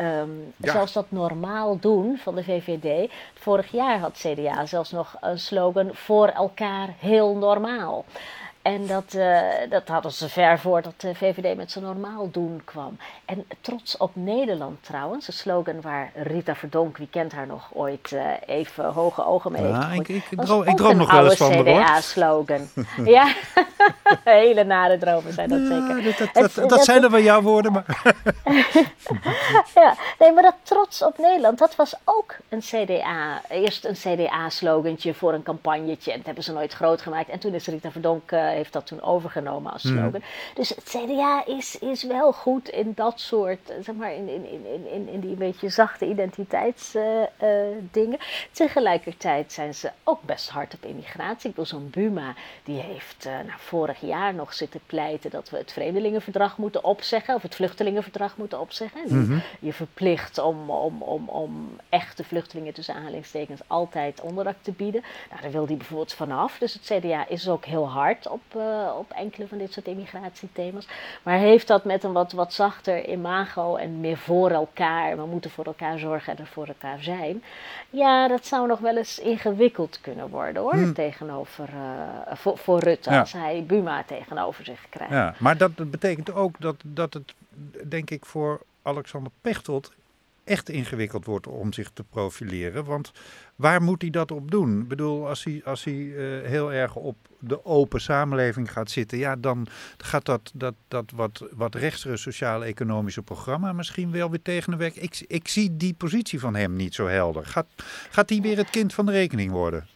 Um, 0.00 0.52
ja. 0.56 0.72
Zelfs 0.72 0.92
dat 0.92 1.06
normaal 1.08 1.78
doen 1.78 2.18
van 2.18 2.34
de 2.34 2.44
VVD. 2.44 3.10
Vorig 3.34 3.70
jaar 3.70 3.98
had 3.98 4.09
CDA 4.16 4.66
zelfs 4.66 4.90
nog 4.90 5.16
een 5.20 5.38
slogan 5.38 5.90
voor 5.92 6.28
elkaar 6.28 6.94
heel 6.98 7.36
normaal. 7.36 8.04
En 8.62 8.86
dat, 8.86 9.14
uh, 9.16 9.40
dat 9.68 9.88
hadden 9.88 10.12
ze 10.12 10.28
ver 10.28 10.58
voordat 10.58 11.00
de 11.00 11.14
VVD 11.14 11.56
met 11.56 11.70
zijn 11.70 11.84
normaal 11.84 12.30
doen 12.30 12.62
kwam. 12.64 12.96
En 13.24 13.44
trots 13.60 13.96
op 13.96 14.10
Nederland 14.12 14.84
trouwens, 14.84 15.26
een 15.26 15.32
slogan 15.32 15.80
waar 15.80 16.10
Rita 16.14 16.54
Verdonk, 16.54 16.96
wie 16.96 17.08
kent 17.10 17.32
haar 17.32 17.46
nog, 17.46 17.68
ooit 17.72 18.10
uh, 18.10 18.22
even 18.46 18.84
hoge 18.84 19.24
ogen 19.24 19.52
mee 19.52 19.62
ja, 19.62 19.88
heeft 19.88 20.00
ik, 20.00 20.16
ik, 20.16 20.24
ik, 20.30 20.40
droom, 20.40 20.62
ik 20.62 20.76
droom 20.76 20.96
nog 20.96 21.10
wel 21.10 21.24
eens 21.24 21.36
van 21.36 21.50
de 21.50 21.62
CDA-slogan. 21.62 22.68
ja, 23.04 23.34
hele 24.24 24.64
nare 24.64 24.98
dromen 24.98 25.32
zijn 25.32 25.48
dat 25.48 25.58
ja, 25.58 25.66
zeker. 25.66 26.02
Dat, 26.02 26.18
dat, 26.18 26.34
dat, 26.34 26.54
dat, 26.54 26.68
dat 26.68 26.84
zijn 26.84 27.02
er 27.02 27.10
wel 27.10 27.20
jouw 27.20 27.42
woorden, 27.42 27.72
maar... 27.72 27.84
ja, 29.74 29.94
nee, 30.18 30.32
maar 30.32 30.42
dat 30.42 30.56
trots 30.62 31.02
op 31.02 31.18
Nederland, 31.18 31.58
dat 31.58 31.76
was 31.76 31.94
ook 32.04 32.36
een 32.48 32.60
CDA. 32.60 33.40
Eerst 33.48 33.84
een 33.84 33.94
CDA-slogantje 33.94 35.14
voor 35.14 35.32
een 35.32 35.42
campagnetje. 35.42 36.10
En 36.10 36.16
dat 36.16 36.26
hebben 36.26 36.44
ze 36.44 36.52
nooit 36.52 36.72
groot 36.72 37.02
gemaakt. 37.02 37.28
En 37.28 37.38
toen 37.38 37.54
is 37.54 37.66
Rita 37.66 37.90
Verdonk... 37.90 38.30
Uh, 38.30 38.49
heeft 38.54 38.72
dat 38.72 38.86
toen 38.86 39.02
overgenomen 39.02 39.72
als 39.72 39.82
slogan. 39.82 40.10
Mm. 40.10 40.22
Dus 40.54 40.68
het 40.68 40.84
CDA 40.84 41.46
is, 41.46 41.78
is 41.78 42.02
wel 42.02 42.32
goed 42.32 42.68
in 42.68 42.92
dat 42.94 43.20
soort, 43.20 43.72
zeg 43.80 43.94
maar, 43.94 44.14
in, 44.14 44.28
in, 44.28 44.44
in, 44.44 44.86
in, 44.92 45.08
in 45.08 45.20
die 45.20 45.36
beetje 45.36 45.68
zachte 45.68 46.06
identiteitsdingen. 46.06 48.18
Tegelijkertijd 48.52 49.52
zijn 49.52 49.74
ze 49.74 49.90
ook 50.04 50.22
best 50.22 50.48
hard 50.48 50.74
op 50.74 50.84
immigratie. 50.84 51.48
Ik 51.48 51.54
bedoel, 51.54 51.66
zo'n 51.66 51.90
Buma, 51.90 52.34
die 52.64 52.80
heeft 52.80 53.24
nou, 53.24 53.58
vorig 53.58 54.00
jaar 54.00 54.34
nog 54.34 54.54
zitten 54.54 54.80
pleiten 54.86 55.30
dat 55.30 55.50
we 55.50 55.56
het 55.56 55.72
vreemdelingenverdrag 55.72 56.58
moeten 56.58 56.84
opzeggen, 56.84 57.34
of 57.34 57.42
het 57.42 57.54
vluchtelingenverdrag 57.54 58.36
moeten 58.36 58.60
opzeggen. 58.60 59.00
Mm 59.06 59.26
-hmm. 59.26 59.42
Je 59.60 59.72
verplicht 59.72 60.38
om, 60.38 60.70
om, 60.70 61.02
om, 61.02 61.28
om 61.28 61.78
echte 61.88 62.24
vluchtelingen 62.24 62.72
tussen 62.72 62.94
aanhalingstekens 62.94 63.60
altijd 63.66 64.20
onderdak 64.20 64.56
te 64.62 64.72
bieden. 64.72 65.02
Nou, 65.30 65.42
daar 65.42 65.50
wil 65.50 65.66
hij 65.66 65.76
bijvoorbeeld 65.76 66.12
vanaf. 66.12 66.58
Dus 66.58 66.72
het 66.72 66.82
CDA 66.82 67.28
is 67.28 67.48
ook 67.48 67.64
heel 67.64 67.88
hard 67.88 68.28
op, 68.28 68.39
uh, 68.56 68.94
op 68.98 69.10
enkele 69.10 69.46
van 69.48 69.58
dit 69.58 69.72
soort 69.72 69.86
immigratiethema's. 69.86 70.88
Maar 71.22 71.38
heeft 71.38 71.66
dat 71.66 71.84
met 71.84 72.04
een 72.04 72.12
wat, 72.12 72.32
wat 72.32 72.52
zachter 72.52 73.08
imago 73.08 73.76
en 73.76 74.00
meer 74.00 74.16
voor 74.16 74.50
elkaar. 74.50 75.16
We 75.16 75.26
moeten 75.26 75.50
voor 75.50 75.64
elkaar 75.64 75.98
zorgen 75.98 76.32
en 76.32 76.38
er 76.38 76.50
voor 76.50 76.66
elkaar 76.66 77.02
zijn. 77.02 77.42
Ja, 77.90 78.28
dat 78.28 78.46
zou 78.46 78.66
nog 78.66 78.78
wel 78.78 78.96
eens 78.96 79.18
ingewikkeld 79.18 79.98
kunnen 80.00 80.28
worden 80.28 80.62
hoor. 80.62 80.72
Hmm. 80.72 80.94
Tegenover, 80.94 81.68
uh, 81.68 82.34
voor, 82.36 82.58
voor 82.58 82.78
Rutte, 82.78 83.10
ja. 83.10 83.20
als 83.20 83.32
hij 83.32 83.64
Buma 83.66 84.02
tegenover 84.06 84.64
zich 84.64 84.86
krijgt. 84.88 85.12
Ja, 85.12 85.34
maar 85.38 85.56
dat 85.56 85.90
betekent 85.90 86.32
ook 86.32 86.60
dat, 86.60 86.76
dat 86.82 87.14
het, 87.14 87.34
denk 87.88 88.10
ik, 88.10 88.24
voor 88.24 88.60
Alexander 88.82 89.32
Pechtold 89.40 89.92
echt 90.44 90.68
ingewikkeld 90.68 91.24
wordt 91.24 91.46
om 91.46 91.72
zich 91.72 91.90
te 91.94 92.04
profileren. 92.04 92.84
Want 92.84 93.12
waar 93.56 93.82
moet 93.82 94.02
hij 94.02 94.10
dat 94.10 94.30
op 94.30 94.50
doen? 94.50 94.80
Ik 94.80 94.88
bedoel, 94.88 95.28
als 95.28 95.44
hij, 95.44 95.60
als 95.64 95.84
hij 95.84 95.94
uh, 95.94 96.46
heel 96.46 96.72
erg 96.72 96.96
op 96.96 97.16
de 97.38 97.64
open 97.64 98.00
samenleving 98.00 98.72
gaat 98.72 98.90
zitten, 98.90 99.18
ja, 99.18 99.36
dan 99.36 99.66
gaat 99.96 100.24
dat, 100.24 100.50
dat, 100.54 100.74
dat 100.88 101.10
wat, 101.14 101.48
wat 101.52 101.76
sociaal-economische 102.14 103.22
programma 103.22 103.72
misschien 103.72 104.10
wel 104.10 104.30
weer 104.30 104.42
tegen 104.42 104.70
de 104.70 104.78
werk. 104.78 104.96
Ik, 104.96 105.24
ik 105.26 105.48
zie 105.48 105.76
die 105.76 105.94
positie 105.94 106.40
van 106.40 106.54
hem 106.54 106.76
niet 106.76 106.94
zo 106.94 107.06
helder. 107.06 107.46
Gaat, 107.46 107.66
gaat 108.10 108.28
hij 108.28 108.40
weer 108.40 108.56
het 108.56 108.70
kind 108.70 108.94
van 108.94 109.06
de 109.06 109.12
rekening 109.12 109.50
worden? 109.50 109.86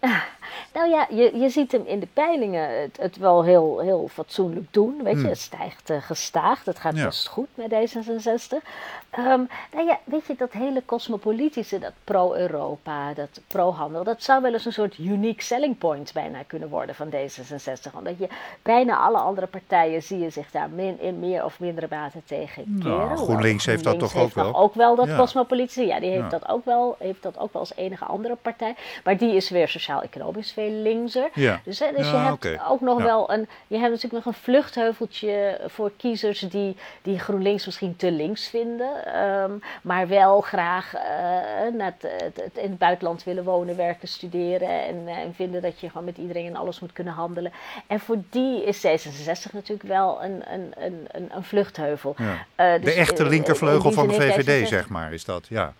Nou 0.74 0.88
ja, 0.90 1.06
je, 1.10 1.38
je 1.38 1.48
ziet 1.48 1.72
hem 1.72 1.82
in 1.86 2.00
de 2.00 2.06
peilingen 2.12 2.80
het, 2.80 2.96
het 3.00 3.16
wel 3.16 3.44
heel, 3.44 3.78
heel 3.78 4.08
fatsoenlijk 4.12 4.66
doen. 4.72 5.02
Weet 5.02 5.20
je, 5.20 5.26
het 5.28 5.38
stijgt 5.38 5.90
uh, 5.90 5.96
gestaag. 6.02 6.64
Het 6.64 6.78
gaat 6.78 6.96
Ja. 6.96 7.04
best 7.04 7.26
goed 7.28 7.46
met 7.54 7.70
D66. 7.70 8.56
Ehm, 9.10 9.40
nou 9.72 9.86
ja, 9.86 9.98
weet 10.04 10.26
je, 10.26 10.34
dat 10.38 10.52
hele 10.52 10.82
cosmopolitische, 10.84 11.78
dat 11.78 11.92
pro-Europa, 12.04 13.14
dat 13.14 13.40
pro-handel, 13.46 14.04
dat 14.04 14.22
zou 14.22 14.42
wel 14.42 14.52
eens 14.52 14.64
een 14.64 14.72
soort 14.72 14.98
unique 14.98 15.42
selling 15.42 15.78
point 15.78 16.12
bijna 16.12 16.38
kunnen 16.46 16.68
worden 16.68 16.94
van 16.94 17.08
D66. 17.10 17.94
Omdat 17.98 18.18
je 18.18 18.28
bijna 18.62 18.96
alle 18.96 19.18
andere 19.18 19.46
partijen 19.46 20.02
zie 20.02 20.18
je 20.18 20.30
zich 20.30 20.50
daar 20.50 20.70
min, 20.70 21.00
in 21.00 21.18
meer 21.18 21.44
of 21.44 21.60
mindere 21.60 21.86
mate 21.90 22.18
tegen 22.24 22.78
keren. 22.82 22.96
Nou, 23.06 23.16
GroenLinks 23.16 23.66
heeft 23.66 23.84
dat 23.84 23.98
toch 23.98 24.16
ook 24.16 24.34
wel? 24.34 24.54
ook 24.54 24.74
wel 24.74 24.94
dat 24.96 25.06
Ja. 25.06 25.16
cosmopolitische. 25.16 25.86
Ja, 25.86 26.00
die 26.00 26.10
heeft, 26.10 26.22
Ja. 26.22 26.28
dat 26.38 26.48
ook 26.48 26.64
wel, 26.64 26.96
heeft 26.98 27.22
dat 27.22 27.38
ook 27.38 27.52
wel 27.52 27.62
als 27.62 27.72
enige 27.76 28.04
andere 28.04 28.36
partij. 28.42 28.74
Maar 29.04 29.16
die 29.16 29.34
is 29.34 29.50
weer 29.50 29.68
sociaal-economisch 29.90 30.52
veel 30.52 30.70
linkser. 30.70 31.28
Ja. 31.34 31.60
Dus, 31.64 31.78
hè, 31.78 31.86
dus 31.96 32.06
Ja, 32.06 32.12
je 32.12 32.18
hebt 32.18 32.32
oké. 32.32 32.60
ook 32.68 32.80
nog 32.80 32.98
Ja. 32.98 33.04
wel 33.04 33.32
een. 33.32 33.48
Je 33.66 33.76
hebt 33.78 33.90
natuurlijk 33.90 34.24
nog 34.24 34.34
een 34.34 34.40
vluchtheuveltje 34.40 35.60
voor 35.66 35.90
kiezers 35.96 36.40
die, 36.40 36.76
die 37.02 37.18
GroenLinks 37.18 37.66
misschien 37.66 37.96
te 37.96 38.10
links 38.12 38.48
vinden. 38.48 38.88
ehm, 39.14 39.50
maar 39.82 40.08
wel 40.08 40.40
graag 40.40 40.94
eh, 40.94 41.02
naar 41.76 41.94
het, 41.98 42.10
het- 42.22 42.36
het- 42.44 42.56
in 42.56 42.70
het 42.70 42.78
buitenland 42.78 43.24
willen 43.24 43.44
wonen, 43.44 43.76
werken, 43.76 44.08
studeren. 44.08 44.68
En, 44.86 45.02
eh, 45.06 45.16
en 45.18 45.34
vinden 45.34 45.62
dat 45.62 45.80
je 45.80 45.88
gewoon 45.88 46.04
met 46.04 46.16
iedereen 46.18 46.46
en 46.46 46.56
alles 46.56 46.80
moet 46.80 46.92
kunnen 46.92 47.12
handelen. 47.12 47.52
En 47.86 48.00
voor 48.00 48.16
die 48.30 48.64
is 48.64 48.78
D66 48.86 49.52
natuurlijk 49.52 49.88
wel 49.88 50.22
een, 50.24 50.42
een, 50.52 50.72
een, 50.78 51.06
een, 51.34 51.44
vluchtheuvel. 51.44 52.14
Eh, 52.54 52.72
De 52.72 52.80
dus, 52.80 52.94
echte 52.94 53.14
eh, 53.14 53.24
in 53.24 53.28
linkervleugel 53.30 53.92
van 53.92 54.08
de 54.08 54.14
VVD, 54.14 54.62
D66 54.64 54.68
zeg 54.68 54.88
maar, 54.88 55.12
is 55.12 55.24
dat. 55.24 55.46
Ja. 55.48 55.72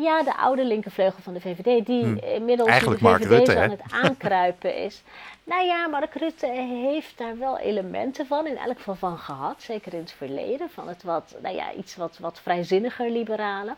Ja, 0.00 0.22
de 0.22 0.36
oude 0.36 0.64
linkervleugel 0.64 1.22
van 1.22 1.32
de 1.32 1.40
VVD, 1.40 1.86
die 1.86 2.02
Hmm. 2.02 2.16
inmiddels 2.18 2.68
Eigenlijk 2.68 3.00
de 3.00 3.08
VVD 3.08 3.28
Rutte, 3.28 3.58
aan 3.60 3.70
het 3.70 3.82
aankruipen 3.90 4.76
is. 4.76 5.02
Nou 5.44 5.64
ja, 5.64 5.86
Mark 5.88 6.14
Rutte 6.14 6.46
heeft 6.46 7.18
daar 7.18 7.38
wel 7.38 7.58
elementen 7.58 8.26
van, 8.26 8.46
in 8.46 8.56
elk 8.56 8.76
geval 8.76 8.94
van 8.94 9.18
gehad. 9.18 9.62
Zeker 9.62 9.92
in 9.92 9.98
het 9.98 10.12
verleden, 10.12 10.70
van 10.70 10.88
het 10.88 11.02
wat, 11.02 11.36
nou 11.42 11.54
ja, 11.56 11.72
iets 11.72 11.96
wat, 11.96 12.18
wat 12.20 12.40
vrijzinniger 12.42 13.10
liberale. 13.10 13.74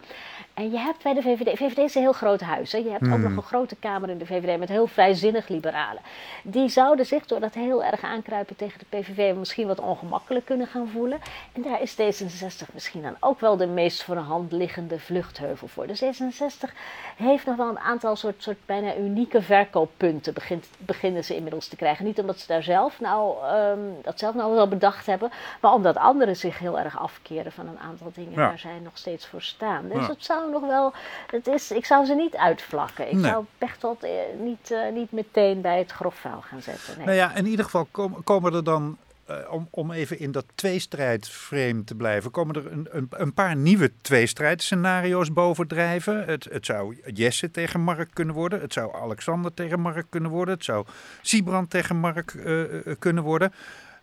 En 0.54 0.70
je 0.70 0.78
hebt 0.78 1.02
bij 1.02 1.14
de 1.14 1.22
VVD, 1.22 1.58
VVD 1.58 1.78
is 1.78 1.94
een 1.94 2.02
heel 2.02 2.12
groot 2.12 2.40
huis. 2.40 2.72
Hè? 2.72 2.78
Je 2.78 2.90
hebt 2.90 3.04
ook 3.04 3.08
Hmm. 3.10 3.22
nog 3.22 3.36
een 3.36 3.42
grote 3.42 3.76
kamer 3.76 4.10
in 4.10 4.18
de 4.18 4.26
VVD 4.26 4.58
met 4.58 4.68
heel 4.68 4.86
vrijzinnig 4.86 5.48
liberalen. 5.48 6.02
Die 6.42 6.68
zouden 6.68 7.06
zich 7.06 7.26
door 7.26 7.40
dat 7.40 7.54
heel 7.54 7.84
erg 7.84 8.02
aankruipen 8.02 8.56
tegen 8.56 8.78
de 8.78 8.98
PVV 8.98 9.34
misschien 9.36 9.66
wat 9.66 9.80
ongemakkelijk 9.80 10.44
kunnen 10.44 10.66
gaan 10.66 10.88
voelen. 10.88 11.18
En 11.52 11.62
daar 11.62 11.82
is 11.82 11.92
D66 11.94 12.72
misschien 12.74 13.02
dan 13.02 13.16
ook 13.20 13.40
wel 13.40 13.56
de 13.56 13.66
meest 13.66 14.02
voor 14.02 14.14
de 14.14 14.20
hand 14.20 14.52
liggende 14.52 14.98
vluchtheuvel 14.98 15.68
voor. 15.68 15.86
Dus 15.86 16.02
D66 16.12 16.70
heeft 17.16 17.46
nog 17.46 17.56
wel 17.56 17.68
een 17.68 17.78
aantal 17.78 18.16
soort, 18.16 18.42
soort 18.42 18.66
bijna 18.66 18.96
unieke 18.96 19.42
verkooppunten 19.42 20.34
begint, 20.34 20.66
beginnen 20.78 21.24
ze 21.24 21.34
inmiddels 21.36 21.68
te 21.68 21.76
krijgen. 21.76 22.04
Niet 22.04 22.18
omdat 22.20 22.38
ze 22.38 22.46
daar 22.46 22.62
zelf 22.62 23.00
nou, 23.00 23.34
ehm, 23.44 23.78
dat 24.02 24.18
zelf 24.18 24.34
nou 24.34 24.54
wel 24.54 24.68
bedacht 24.68 25.06
hebben, 25.06 25.30
maar 25.60 25.72
omdat 25.72 25.96
anderen 25.96 26.36
zich 26.36 26.58
heel 26.58 26.78
erg 26.78 26.98
afkeren 26.98 27.52
van 27.52 27.66
een 27.68 27.78
aantal 27.78 28.10
dingen 28.14 28.32
Ja. 28.32 28.36
waar 28.48 28.58
zij 28.58 28.78
nog 28.82 28.96
steeds 28.98 29.26
voor 29.26 29.42
staan. 29.42 29.88
Dus 29.88 30.00
Ja. 30.06 30.08
het 30.08 30.24
zou 30.24 30.50
nog 30.50 30.66
wel, 30.66 30.92
het 31.30 31.46
is, 31.46 31.70
ik 31.70 31.86
zou 31.86 32.04
ze 32.04 32.14
niet 32.14 32.36
uitvlakken. 32.36 33.06
Ik 33.06 33.12
Nee. 33.12 33.30
zou 33.30 33.44
Pechtold 33.58 34.02
eh, 34.02 34.10
niet, 34.38 34.70
eh, 34.70 34.92
niet 34.92 35.12
meteen 35.12 35.60
bij 35.60 35.78
het 35.78 35.90
grof 35.90 36.14
vuil 36.14 36.40
gaan 36.40 36.62
zetten. 36.62 36.94
Nee. 36.96 37.06
Nou 37.06 37.16
ja, 37.18 37.34
in 37.34 37.46
ieder 37.46 37.64
geval 37.64 37.86
kom- 37.90 38.24
komen 38.24 38.54
er 38.54 38.64
dan, 38.64 38.96
eh, 39.26 39.36
om, 39.50 39.68
om 39.70 39.90
even 39.90 40.18
in 40.18 40.32
dat 40.32 40.44
tweestrijdframe 40.54 41.84
te 41.84 41.94
blijven, 41.94 42.30
komen 42.30 42.54
er 42.54 42.72
een, 42.72 42.88
een, 42.90 43.08
een 43.10 43.34
paar 43.34 43.56
nieuwe 43.56 43.92
tweestrijdscenario's 44.00 45.32
bovendrijven. 45.32 46.24
Het, 46.24 46.48
het 46.50 46.66
zou 46.66 46.96
Jesse 47.12 47.50
tegen 47.50 47.80
Mark 47.80 48.10
kunnen 48.12 48.34
worden, 48.34 48.60
het 48.60 48.72
zou 48.72 48.94
Alexander 48.94 49.54
tegen 49.54 49.80
Mark 49.80 50.06
kunnen 50.08 50.30
worden, 50.30 50.54
het 50.54 50.64
zou 50.64 50.86
Siebrand 51.22 51.70
tegen 51.70 51.96
Mark 51.96 52.34
eh, 52.34 52.62
eh, 52.62 52.96
kunnen 52.98 53.22
worden. 53.22 53.52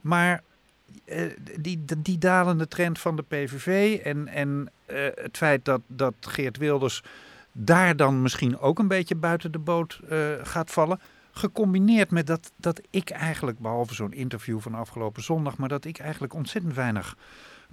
Maar 0.01 0.43
die, 1.59 1.85
die, 1.97 2.17
dalende 2.17 2.67
trend 2.67 2.99
van 2.99 3.15
de 3.15 3.23
PVV 3.23 3.99
en, 4.03 4.27
en 4.27 4.71
het 5.15 5.37
feit 5.37 5.65
dat, 5.65 5.81
dat 5.87 6.13
Geert 6.19 6.57
Wilders 6.57 7.03
daar 7.51 7.95
dan 7.95 8.21
misschien 8.21 8.59
ook 8.59 8.79
een 8.79 8.87
beetje 8.87 9.15
buiten 9.15 9.51
de 9.51 9.59
boot 9.59 9.99
gaat 10.43 10.71
vallen. 10.71 10.99
Gecombineerd 11.31 12.11
met 12.11 12.27
dat, 12.27 12.51
dat 12.55 12.81
ik 12.89 13.09
eigenlijk, 13.09 13.59
behalve 13.59 13.93
zo'n 13.93 14.13
interview 14.13 14.59
van 14.59 14.73
afgelopen 14.73 15.23
zondag, 15.23 15.57
maar 15.57 15.69
dat 15.69 15.85
ik 15.85 15.99
eigenlijk 15.99 16.33
ontzettend 16.33 16.73
weinig 16.75 17.17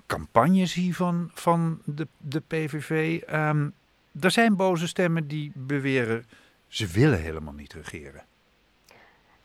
campagne 0.06 0.66
zie 0.66 0.96
van, 0.96 1.30
van 1.34 1.80
de, 1.84 2.08
de 2.16 2.40
PVV. 2.46 3.20
Ehm, 3.26 3.68
er 4.20 4.30
zijn 4.30 4.56
boze 4.56 4.86
stemmen 4.86 5.28
die 5.28 5.52
beweren, 5.54 6.26
ze 6.68 6.86
willen 6.86 7.20
helemaal 7.20 7.52
niet 7.52 7.72
regeren. 7.72 8.24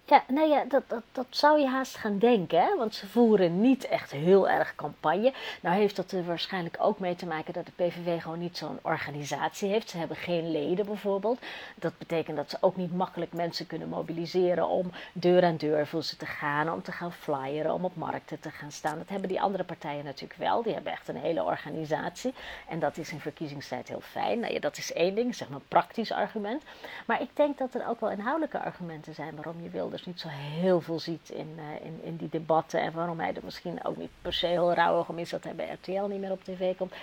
Ja, 0.06 0.24
nou 0.28 0.50
ja, 0.50 0.66
dat, 0.66 0.84
dat, 1.12 1.26
zou 1.30 1.60
je 1.60 1.68
haast 1.68 1.96
gaan 1.96 2.18
denken, 2.18 2.60
hè? 2.60 2.76
want 2.78 2.96
ze 2.96 3.08
voeren 3.08 3.62
niet 3.62 3.86
echt 3.88 4.12
heel 4.12 4.50
erg 4.50 4.76
campagne. 4.76 5.34
Nou 5.62 5.76
heeft 5.76 5.96
dat 5.96 6.12
er 6.12 6.26
waarschijnlijk 6.26 6.78
ook 6.80 7.00
mee 7.00 7.16
te 7.16 7.26
maken 7.26 7.54
dat 7.54 7.66
de 7.66 7.72
PVV 7.76 8.22
gewoon 8.22 8.40
niet 8.40 8.58
zo'n 8.58 8.80
organisatie 8.82 9.70
heeft. 9.70 9.90
Ze 9.90 9.98
hebben 9.98 10.18
geen 10.18 10.52
leden 10.52 10.86
bijvoorbeeld. 10.86 11.40
Dat 11.76 11.98
betekent 11.98 12.38
dat 12.38 12.50
ze 12.50 12.58
ook 12.60 12.76
niet 12.76 12.96
makkelijk 12.96 13.34
mensen 13.34 13.68
kunnen 13.68 13.90
mobiliseren 13.90 14.68
om 14.68 14.92
deur 15.14 15.44
aan 15.44 15.58
deur 15.58 15.88
voor 15.88 16.04
ze 16.04 16.18
te 16.18 16.26
gaan, 16.26 16.72
om 16.72 16.82
te 16.82 16.92
gaan 16.92 17.14
flyeren, 17.14 17.74
om 17.74 17.86
op 17.86 17.96
markten 17.96 18.40
te 18.40 18.52
gaan 18.52 18.72
staan. 18.72 18.98
Dat 18.98 19.10
hebben 19.10 19.30
die 19.30 19.42
andere 19.42 19.64
partijen 19.64 20.06
natuurlijk 20.06 20.40
wel. 20.40 20.64
Die 20.64 20.74
hebben 20.74 20.92
echt 20.92 21.08
een 21.08 21.18
hele 21.18 21.44
organisatie 21.44 22.34
en 22.70 22.80
dat 22.80 22.98
is 22.98 23.12
in 23.12 23.20
verkiezingstijd 23.20 23.88
heel 23.88 24.02
fijn. 24.02 24.40
Nou 24.40 24.54
ja, 24.54 24.60
dat 24.60 24.78
is 24.78 24.94
één 24.94 25.16
ding, 25.16 25.36
zeg 25.36 25.50
maar 25.50 25.58
een 25.58 25.68
praktisch 25.68 26.12
argument. 26.12 26.64
Maar 27.06 27.22
ik 27.22 27.30
denk 27.34 27.58
dat 27.58 27.74
er 27.74 27.88
ook 27.88 28.00
wel 28.00 28.12
inhoudelijke 28.12 28.60
argumenten 28.60 29.14
zijn 29.14 29.36
waarom 29.36 29.62
je 29.62 29.70
Wilders 29.94 30.14
niet 30.14 30.20
zo 30.20 30.28
heel 30.62 30.82
veel 30.82 31.00
ziet 31.00 31.30
in, 31.30 31.56
eh, 31.58 31.86
in, 31.86 32.00
in 32.04 32.16
die 32.16 32.30
debatten. 32.30 32.82
En 32.82 32.94
waarom 32.94 33.20
hij 33.20 33.34
er 33.34 33.44
misschien 33.44 33.86
ook 33.86 33.98
niet 33.98 34.10
per 34.22 34.34
se 34.34 34.48
heel 34.48 34.74
rauwig 34.74 35.10
om 35.10 35.18
is 35.18 35.30
dat 35.30 35.44
hij 35.44 35.56
bij 35.56 35.78
RTL 35.82 36.06
niet 36.06 36.20
meer 36.20 36.32
op 36.32 36.44
tv 36.44 36.76
komt. 36.76 36.94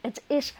Het 0.00 0.22
is, 0.26 0.54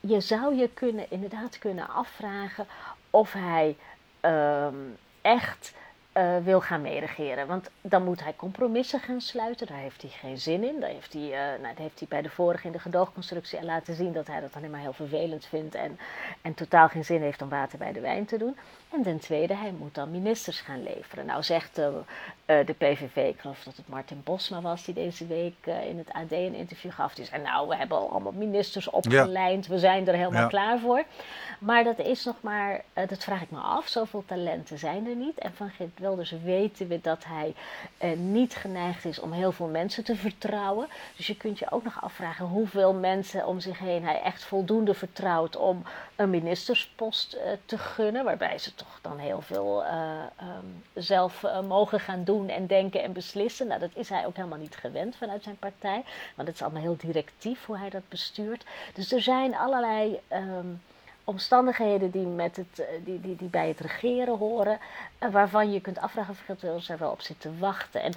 je 0.00 0.20
zou 0.20 0.54
je 0.54 0.68
kunnen, 0.74 1.10
inderdaad 1.10 1.58
kunnen 1.58 1.88
afvragen 1.88 2.66
of 3.10 3.32
hij 3.32 3.76
ehm, 4.20 4.74
echt 5.20 5.74
eh, 6.12 6.36
wil 6.38 6.60
gaan 6.60 6.80
meeregeren. 6.80 7.46
Want 7.46 7.70
dan 7.80 8.04
moet 8.04 8.22
hij 8.22 8.36
compromissen 8.36 9.00
gaan 9.00 9.20
sluiten. 9.20 9.66
Daar 9.66 9.78
heeft 9.78 10.02
hij 10.02 10.10
geen 10.10 10.38
zin 10.38 10.64
in. 10.64 10.80
Daar 10.80 10.90
heeft 10.90 11.12
hij, 11.12 11.32
eh, 11.32 11.60
nou, 11.60 11.74
dat 11.74 11.78
heeft 11.78 11.98
hij 11.98 12.08
bij 12.08 12.22
de 12.22 12.30
vorige 12.30 12.66
in 12.66 12.72
de 12.72 12.78
gedoogconstructie 12.78 13.64
laten 13.64 13.94
zien 13.94 14.12
dat 14.12 14.26
hij 14.26 14.40
dat 14.40 14.56
alleen 14.56 14.70
maar 14.70 14.80
heel 14.80 14.92
vervelend 14.92 15.46
vindt. 15.46 15.74
En, 15.74 15.98
en 16.42 16.54
totaal 16.54 16.88
geen 16.88 17.04
zin 17.04 17.22
heeft 17.22 17.42
om 17.42 17.48
water 17.48 17.78
bij 17.78 17.92
de 17.92 18.00
wijn 18.00 18.24
te 18.24 18.38
doen. 18.38 18.56
En 18.90 19.02
ten 19.02 19.18
tweede, 19.18 19.54
hij 19.54 19.72
moet 19.78 19.94
dan 19.94 20.10
ministers 20.10 20.60
gaan 20.60 20.82
leveren. 20.82 21.26
Nou 21.26 21.42
zegt 21.42 21.78
eh, 21.78 21.86
eh, 22.44 22.66
de 22.66 22.72
PVV, 22.72 23.16
ik 23.16 23.40
geloof 23.40 23.62
dat 23.62 23.76
het 23.76 23.88
Martin 23.88 24.20
Bosma 24.24 24.60
was 24.60 24.84
die 24.84 24.94
deze 24.94 25.26
week 25.26 25.54
eh, 25.60 25.86
in 25.86 25.98
het 25.98 26.12
AD 26.12 26.32
een 26.32 26.54
interview 26.54 26.92
gaf. 26.92 27.14
Die 27.14 27.24
zei, 27.24 27.42
nou 27.42 27.68
we 27.68 27.76
hebben 27.76 27.96
al 27.96 28.10
allemaal 28.10 28.32
ministers 28.32 28.90
opgelijnd, 28.90 29.66
we 29.66 29.78
zijn 29.78 30.08
er 30.08 30.14
helemaal 30.14 30.42
Ja. 30.42 30.48
klaar 30.48 30.78
voor. 30.78 31.04
Maar 31.58 31.84
dat 31.84 31.98
is 31.98 32.24
nog 32.24 32.36
maar, 32.40 32.84
dat 32.92 33.24
vraag 33.24 33.42
ik 33.42 33.50
me 33.50 33.58
af, 33.58 33.88
zoveel 33.88 34.24
talenten 34.26 34.78
zijn 34.78 35.06
er 35.06 35.16
niet. 35.16 35.38
En 35.38 35.54
van 35.54 35.70
Geert 35.70 35.98
Wilders 35.98 36.34
weten 36.44 36.88
we 36.88 37.00
dat 37.00 37.24
hij 37.24 37.54
niet 38.16 38.54
geneigd 38.54 39.04
is 39.04 39.18
om 39.20 39.32
heel 39.32 39.52
veel 39.52 39.66
mensen 39.66 40.04
te 40.04 40.16
vertrouwen. 40.16 40.86
Dus 41.16 41.26
je 41.26 41.36
kunt 41.36 41.58
je 41.58 41.70
ook 41.70 41.84
nog 41.84 42.02
afvragen 42.02 42.46
hoeveel 42.46 42.94
mensen 42.94 43.46
om 43.46 43.60
zich 43.60 43.78
heen 43.78 44.04
hij 44.04 44.20
echt 44.22 44.44
voldoende 44.44 44.94
vertrouwt 44.94 45.56
om 45.56 45.82
een 46.16 46.30
ministerspost 46.30 47.36
te 47.64 47.78
gunnen. 47.78 48.24
Waarbij 48.24 48.58
ze 48.58 48.74
toch 48.78 48.98
dan 49.02 49.18
heel 49.18 49.40
veel 49.40 49.84
eh, 49.84 50.18
ehm, 50.36 50.66
zelf 50.94 51.44
eh, 51.44 51.60
mogen 51.60 52.00
gaan 52.00 52.24
doen 52.24 52.48
en 52.48 52.66
denken 52.66 53.02
en 53.02 53.12
beslissen. 53.12 53.66
Nou, 53.66 53.80
dat 53.80 53.90
is 53.94 54.08
hij 54.08 54.26
ook 54.26 54.36
helemaal 54.36 54.58
niet 54.58 54.76
gewend 54.76 55.16
vanuit 55.16 55.42
zijn 55.42 55.56
partij. 55.56 56.04
Want 56.34 56.48
het 56.48 56.56
is 56.56 56.62
allemaal 56.62 56.82
heel 56.82 56.96
directief 56.96 57.64
hoe 57.64 57.78
hij 57.78 57.90
dat 57.90 58.08
bestuurt. 58.08 58.64
Dus 58.94 59.12
er 59.12 59.20
zijn 59.20 59.56
allerlei 59.56 60.20
ehm, 60.28 60.66
omstandigheden 61.24 62.10
die, 62.10 62.26
met 62.26 62.56
het, 62.56 62.78
eh, 62.78 62.86
die, 63.04 63.20
die, 63.20 63.36
die 63.36 63.48
bij 63.48 63.68
het 63.68 63.80
regeren 63.80 64.38
horen. 64.38 64.78
waarvan 65.30 65.72
je 65.72 65.80
kunt 65.80 65.98
afvragen 65.98 66.36
of 66.60 66.88
er 66.88 66.98
wel 66.98 67.10
op 67.10 67.20
zit 67.20 67.40
te 67.40 67.58
wachten. 67.58 68.02
En 68.02 68.12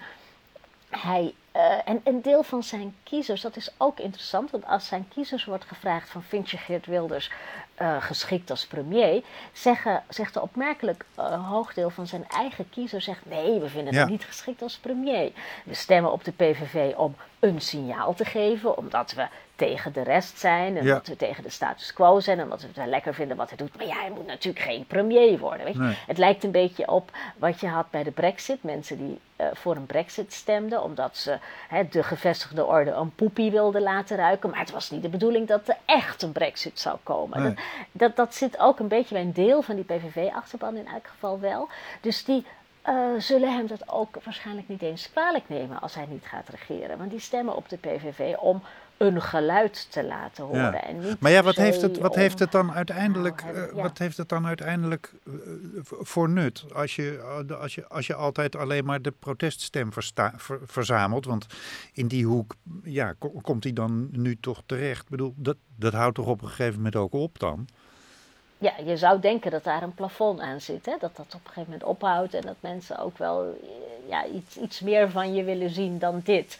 hij, 0.90 1.34
eh, 1.52 1.74
en 1.86 2.02
een 2.04 2.22
deel 2.22 2.44
van 2.44 2.64
zijn 2.64 2.96
kiezers, 3.04 3.42
dat 3.42 3.56
is 3.56 3.72
ook 3.78 4.00
interessant, 4.00 4.52
want 4.52 4.66
als 4.66 4.88
zijn 4.88 5.08
kiezers 5.14 5.46
wordt 5.46 5.66
gevraagd 5.66 6.10
van 6.10 6.24
vind 6.24 6.50
je 6.50 6.58
Geert 6.58 6.86
Wilders 6.86 7.32
eh, 7.76 8.04
geschikt 8.04 8.50
als 8.50 8.66
premier, 8.66 9.24
zeggen, 9.54 10.04
zegt 10.10 10.36
een 10.36 10.42
opmerkelijk 10.42 11.06
eh, 11.16 11.50
hoog 11.50 11.74
deel 11.74 11.90
van 11.90 12.08
zijn 12.08 12.26
eigen 12.28 12.70
kiezers 12.70 13.06
zegt 13.06 13.26
nee, 13.26 13.60
we 13.60 13.70
vinden 13.70 13.94
Ja. 13.94 14.00
hem 14.00 14.10
niet 14.10 14.26
geschikt 14.26 14.62
als 14.62 14.78
premier. 14.78 15.32
We 15.66 15.74
stemmen 15.74 16.12
op 16.12 16.24
de 16.24 16.32
PVV 16.32 16.94
om 16.96 17.16
een 17.40 17.62
signaal 17.62 18.14
te 18.14 18.26
geven, 18.26 18.78
omdat 18.78 19.12
we 19.12 19.28
tegen 19.68 19.94
de 19.94 20.04
rest 20.04 20.40
zijn 20.40 20.78
en 20.78 20.86
Ja. 20.86 20.94
dat 20.94 21.08
we 21.08 21.16
tegen 21.16 21.44
de 21.44 21.50
status 21.50 21.94
quo 21.94 22.20
zijn 22.20 22.40
en 22.40 22.50
dat 22.50 22.62
we 22.62 22.68
het 22.68 22.76
wel 22.76 22.86
lekker 22.86 23.14
vinden 23.14 23.38
wat 23.38 23.50
hij 23.50 23.58
doet. 23.58 23.78
Maar 23.78 23.86
ja, 23.86 24.00
hij 24.00 24.10
moet 24.10 24.26
natuurlijk 24.26 24.66
geen 24.66 24.86
premier 24.86 25.38
worden. 25.40 25.66
Weet 25.66 25.74
je? 25.74 25.80
Nee. 25.80 25.98
Het 26.08 26.18
lijkt 26.18 26.44
een 26.44 26.52
beetje 26.52 26.88
op 26.88 27.12
wat 27.38 27.60
je 27.60 27.68
had 27.68 27.90
bij 27.90 28.04
de 28.04 28.12
brexit. 28.12 28.64
Mensen 28.64 28.98
die 28.98 29.20
eh, 29.36 29.48
voor 29.54 29.76
een 29.76 29.86
brexit 29.86 30.34
stemden 30.34 30.84
omdat 30.84 31.18
ze 31.18 31.38
hè, 31.68 31.88
de 31.88 32.04
gevestigde 32.04 32.66
orde 32.66 32.92
een 32.92 33.16
poepie 33.16 33.52
wilden 33.52 33.82
laten 33.82 34.18
ruiken. 34.18 34.50
Maar 34.50 34.60
het 34.60 34.72
was 34.72 34.90
niet 34.92 35.02
de 35.02 35.10
bedoeling 35.10 35.48
dat 35.48 35.68
er 35.68 35.78
echt 35.86 36.22
een 36.22 36.32
brexit 36.32 36.80
zou 36.80 36.98
komen. 37.04 37.42
Nee. 37.42 37.54
Dat, 37.54 37.62
dat, 37.92 38.16
dat 38.16 38.36
zit 38.36 38.60
ook 38.60 38.80
een 38.80 38.88
beetje 38.88 39.14
bij 39.14 39.24
een 39.24 39.34
deel 39.34 39.62
van 39.62 39.76
die 39.76 39.86
PVV-achterban 39.86 40.76
in 40.76 40.88
elk 40.88 41.08
geval 41.08 41.40
wel. 41.40 41.68
Dus 42.02 42.24
die 42.26 42.46
eh, 42.82 42.96
zullen 43.18 43.54
hem 43.56 43.68
dat 43.68 43.90
ook 43.90 44.18
waarschijnlijk 44.24 44.68
niet 44.68 44.82
eens 44.82 45.12
kwalijk 45.12 45.44
nemen 45.48 45.82
als 45.82 45.96
hij 45.96 46.06
niet 46.10 46.26
gaat 46.26 46.50
regeren. 46.50 46.98
Want 46.98 47.10
die 47.10 47.20
stemmen 47.20 47.56
op 47.56 47.70
de 47.70 47.78
PVV 47.78 48.36
om 48.38 48.64
een 49.02 49.22
geluid 49.22 49.88
te 49.92 50.04
laten 50.04 50.44
horen. 50.44 50.62
Ja. 50.62 50.84
En 50.84 51.00
niet 51.00 51.20
Maar 51.20 51.32
ja, 51.32 51.44
wat 51.44 51.56
heeft 51.56 51.82
het, 51.82 51.98
wat 51.98 52.14
om- 52.14 52.20
heeft 52.20 52.40
het 52.40 52.52
dan 52.52 52.72
uiteindelijk, 52.74 53.44
Nou, 53.44 53.56
eh, 53.56 53.76
ja. 53.76 53.82
wat 53.82 53.98
heeft 53.98 54.18
het 54.18 54.30
dan 54.30 54.48
uiteindelijk 54.48 55.14
eh, 55.26 55.32
voor 55.84 56.30
nut? 56.30 56.66
Als 56.74 56.96
je, 56.96 57.18
eh, 57.50 57.60
als, 57.62 57.76
je, 57.76 57.88
als 57.88 58.08
je 58.08 58.16
altijd 58.16 58.56
alleen 58.56 58.86
maar 58.86 59.02
de 59.02 59.12
proteststem 59.12 59.94
versta- 59.94 60.34
ver- 60.38 60.60
verzamelt. 60.66 61.26
Want 61.26 61.46
in 61.94 62.08
die 62.08 62.26
hoek 62.26 62.56
ja, 62.84 63.14
ko- 63.20 63.40
komt 63.42 63.64
hij 63.64 63.74
dan 63.74 64.08
nu 64.12 64.38
toch 64.40 64.62
terecht. 64.66 65.02
Ik 65.04 65.10
bedoel, 65.10 65.34
dat, 65.38 65.58
dat 65.76 65.94
houdt 65.94 66.16
toch 66.16 66.28
op 66.28 66.42
een 66.42 66.48
gegeven 66.48 66.76
moment 66.76 66.96
ook 66.96 67.14
op 67.14 67.40
dan? 67.40 67.68
Ja, 68.58 68.74
je 68.86 68.98
zou 68.98 69.20
denken 69.20 69.52
dat 69.52 69.64
daar 69.64 69.84
een 69.84 69.94
plafond 69.94 70.40
aan 70.40 70.62
zit. 70.62 70.86
Hè? 70.86 70.96
Dat 71.00 71.16
dat 71.16 71.26
op 71.26 71.34
een 71.34 71.40
gegeven 71.48 71.64
moment 71.64 71.84
ophoudt 71.84 72.34
en 72.34 72.42
dat 72.42 72.56
mensen 72.60 72.98
ook 73.00 73.18
wel 73.18 73.44
eh, 73.62 74.10
ja, 74.10 74.26
iets, 74.26 74.58
iets 74.58 74.80
meer 74.80 75.10
van 75.10 75.34
je 75.34 75.44
willen 75.44 75.70
zien 75.70 76.00
dan 76.00 76.22
dit. 76.24 76.60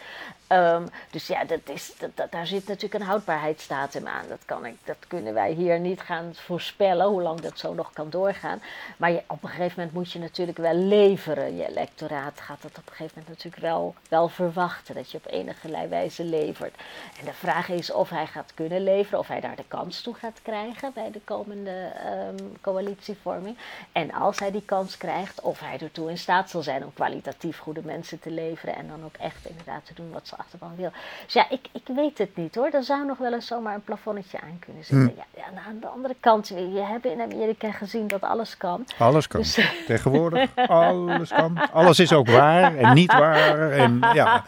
Ehm, 0.52 0.86
dus 1.12 1.28
ja, 1.28 1.44
dat 1.44 1.70
is, 1.70 1.94
dat, 1.98 2.32
daar 2.32 2.48
zit 2.48 2.68
natuurlijk 2.68 3.02
een 3.02 3.10
houdbaarheidsdatum 3.10 4.08
aan. 4.08 4.26
Dat, 4.28 4.46
kan 4.46 4.66
ik, 4.66 4.76
dat 4.84 4.98
kunnen 5.08 5.34
wij 5.34 5.52
hier 5.52 5.80
niet 5.80 6.02
gaan 6.02 6.36
voorspellen, 6.36 7.08
hoe 7.08 7.22
lang 7.22 7.42
dat 7.42 7.60
zo 7.60 7.74
nog 7.74 7.94
kan 7.94 8.10
doorgaan. 8.10 8.62
Maar 8.98 9.12
op 9.28 9.44
een 9.44 9.50
gegeven 9.50 9.74
moment 9.78 9.94
moet 9.94 10.12
je 10.12 10.20
natuurlijk 10.20 10.58
wel 10.58 10.74
leveren. 10.74 11.56
Je 11.56 11.68
electoraat 11.68 12.42
gaat 12.42 12.62
dat 12.62 12.78
op 12.78 12.88
een 12.88 12.96
gegeven 12.96 13.14
moment 13.16 13.28
natuurlijk 13.28 13.64
wel, 13.64 13.96
wel 14.10 14.28
verwachten. 14.28 14.96
Dat 14.96 15.12
je 15.12 15.18
op 15.18 15.32
enige 15.32 15.88
wijze 15.88 16.24
levert. 16.24 16.76
En 17.20 17.26
de 17.26 17.34
vraag 17.34 17.70
is 17.70 17.92
of 17.92 18.10
hij 18.10 18.28
gaat 18.28 18.52
kunnen 18.54 18.84
leveren, 18.84 19.20
of 19.20 19.28
hij 19.28 19.40
daar 19.40 19.56
de 19.56 19.68
kans 19.68 20.02
toe 20.02 20.14
gaat 20.14 20.40
krijgen 20.42 20.94
bij 20.94 21.12
de 21.12 21.22
komende 21.24 21.92
ehm, 22.06 22.36
coalitievorming. 22.62 23.58
En 23.92 24.14
als 24.14 24.40
hij 24.40 24.52
die 24.52 24.66
kans 24.66 24.98
krijgt, 24.98 25.42
of 25.42 25.60
hij 25.60 25.78
ertoe 25.80 26.10
in 26.10 26.18
staat 26.18 26.50
zal 26.50 26.62
zijn 26.62 26.84
om 26.84 26.94
kwalitatief 26.94 27.58
goede 27.58 27.82
mensen 27.84 28.20
te 28.20 28.32
leveren. 28.32 28.76
En 28.76 28.88
dan 28.88 29.04
ook 29.04 29.16
echt 29.18 29.46
inderdaad 29.46 29.86
te 29.86 29.94
doen 29.94 30.12
wat 30.12 30.28
ze 30.28 30.40
achterban 30.42 30.74
wil. 30.76 30.92
Dus 31.26 31.34
ja, 31.34 31.50
ik, 31.50 31.68
ik 31.72 31.96
weet 31.96 32.18
het 32.18 32.36
niet 32.36 32.56
hoor. 32.56 32.70
Er 32.72 32.84
zou 32.84 33.06
nog 33.06 33.18
wel 33.18 33.34
eens 33.34 33.48
zomaar 33.48 33.76
een 33.76 33.84
plafonnetje 33.84 34.42
aan 34.42 34.60
kunnen 34.60 34.84
zitten. 34.84 35.14
Ja, 35.18 35.26
ja, 35.36 35.52
nou, 35.54 35.68
aan 35.68 35.80
de 35.80 35.88
andere 35.88 36.16
kant, 36.20 36.50
weer, 36.50 36.70
je 36.70 36.82
hebt 36.82 37.06
in 37.06 37.22
Amerika 37.22 37.72
gezien 37.72 38.08
dat 38.08 38.22
alles 38.22 38.58
kan. 38.58 38.86
Alles 38.98 39.28
kan. 39.28 39.42
Dus- 39.42 39.60
Tegenwoordig, 39.88 40.50
alles 40.68 41.30
kan. 41.30 41.72
Alles 41.72 42.00
is 42.00 42.14
ook 42.14 42.28
waar 42.30 42.76
en 42.76 42.94
niet 42.94 43.14
waar. 43.14 43.72
En, 43.72 44.00
ja. 44.14 44.44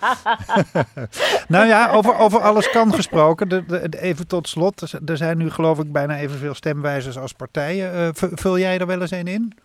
nou 1.47 1.67
ja, 1.67 1.91
over, 1.91 2.17
over 2.17 2.41
alles 2.41 2.69
kan 2.69 2.93
gesproken. 2.93 3.49
De, 3.49 3.87
even 3.99 4.27
tot 4.27 4.47
slot. 4.47 4.81
Er 5.05 5.17
zijn 5.17 5.37
nu 5.37 5.51
geloof 5.51 5.79
ik 5.79 5.91
bijna 5.91 6.17
evenveel 6.17 6.53
stemwijzers 6.53 7.17
als 7.17 7.33
partijen. 7.33 7.93
Eh, 7.93 8.09
vul 8.13 8.57
jij 8.57 8.79
er 8.79 8.87
wel 8.87 9.01
eens 9.01 9.11
een 9.11 9.27
in? 9.27 9.57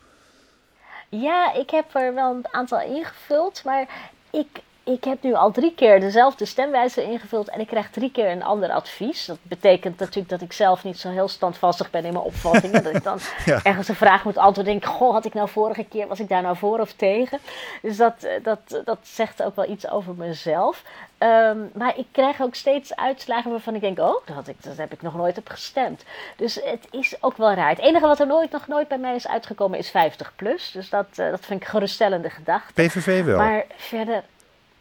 Ja, 1.08 1.54
ik 1.54 1.70
heb 1.70 1.94
er 1.94 2.14
wel 2.14 2.30
een 2.34 2.46
aantal 2.50 2.80
ingevuld, 2.80 3.62
maar 3.64 3.88
ik, 4.30 4.46
ik 4.92 5.04
heb 5.04 5.22
nu 5.22 5.34
al 5.34 5.50
drie 5.50 5.74
keer 5.74 6.00
dezelfde 6.00 6.44
stemwijzer 6.44 7.02
ingevuld 7.02 7.48
en 7.48 7.60
ik 7.60 7.66
krijg 7.66 7.90
drie 7.90 8.10
keer 8.10 8.30
een 8.30 8.42
ander 8.42 8.70
advies. 8.70 9.26
Dat 9.26 9.38
betekent 9.42 9.98
natuurlijk 9.98 10.28
dat 10.28 10.40
ik 10.40 10.52
zelf 10.52 10.84
niet 10.84 10.98
zo 10.98 11.10
heel 11.10 11.28
standvastig 11.28 11.90
ben 11.90 12.04
in 12.04 12.12
mijn 12.12 12.24
opvattingen. 12.24 12.82
dat 12.84 12.94
ik 12.94 13.02
dan 13.02 13.18
Ja. 13.44 13.60
ergens 13.62 13.88
een 13.88 13.94
vraag 13.94 14.24
moet 14.24 14.36
antwoorden 14.36 14.72
en 14.72 14.78
denk, 14.80 14.92
goh, 14.92 15.12
had 15.12 15.24
ik 15.24 15.34
nou 15.34 15.48
vorige 15.48 15.84
keer, 15.84 16.06
was 16.06 16.20
ik 16.20 16.28
daar 16.28 16.42
nou 16.42 16.56
voor 16.56 16.78
of 16.78 16.92
tegen? 16.92 17.38
Dus 17.82 17.96
dat, 17.96 18.22
eh, 18.22 18.32
dat, 18.42 18.82
dat 18.84 18.98
zegt 19.02 19.42
ook 19.42 19.56
wel 19.56 19.68
iets 19.70 19.90
over 19.90 20.14
mezelf. 20.14 20.82
Ehm, 21.18 21.58
maar 21.74 21.98
ik 21.98 22.06
krijg 22.12 22.40
ook 22.40 22.54
steeds 22.54 22.96
uitslagen 22.96 23.50
waarvan 23.50 23.74
ik 23.74 23.80
denk, 23.80 23.98
oh, 23.98 24.26
dat, 24.26 24.34
had 24.34 24.48
ik, 24.48 24.62
dat 24.62 24.76
heb 24.76 24.92
ik 24.92 25.02
nog 25.02 25.14
nooit 25.16 25.38
op 25.38 25.48
gestemd. 25.48 26.04
Dus 26.36 26.54
het 26.54 26.86
is 26.90 27.16
ook 27.20 27.36
wel 27.36 27.52
raar. 27.52 27.68
Het 27.68 27.78
enige 27.78 28.06
wat 28.06 28.20
er 28.20 28.26
nooit, 28.26 28.50
nog 28.50 28.66
nooit 28.66 28.88
bij 28.88 28.98
mij 28.98 29.14
is 29.14 29.28
uitgekomen 29.28 29.78
is 29.78 29.90
50 29.90 30.32
plus. 30.36 30.70
Dus 30.70 30.88
dat, 30.88 31.06
eh, 31.16 31.30
dat 31.30 31.44
vind 31.44 31.60
ik 31.60 31.66
geruststellende 31.68 32.30
gedachte. 32.30 32.72
PVV 32.72 33.24
wel. 33.24 33.38
Maar 33.38 33.64
verder. 33.76 34.22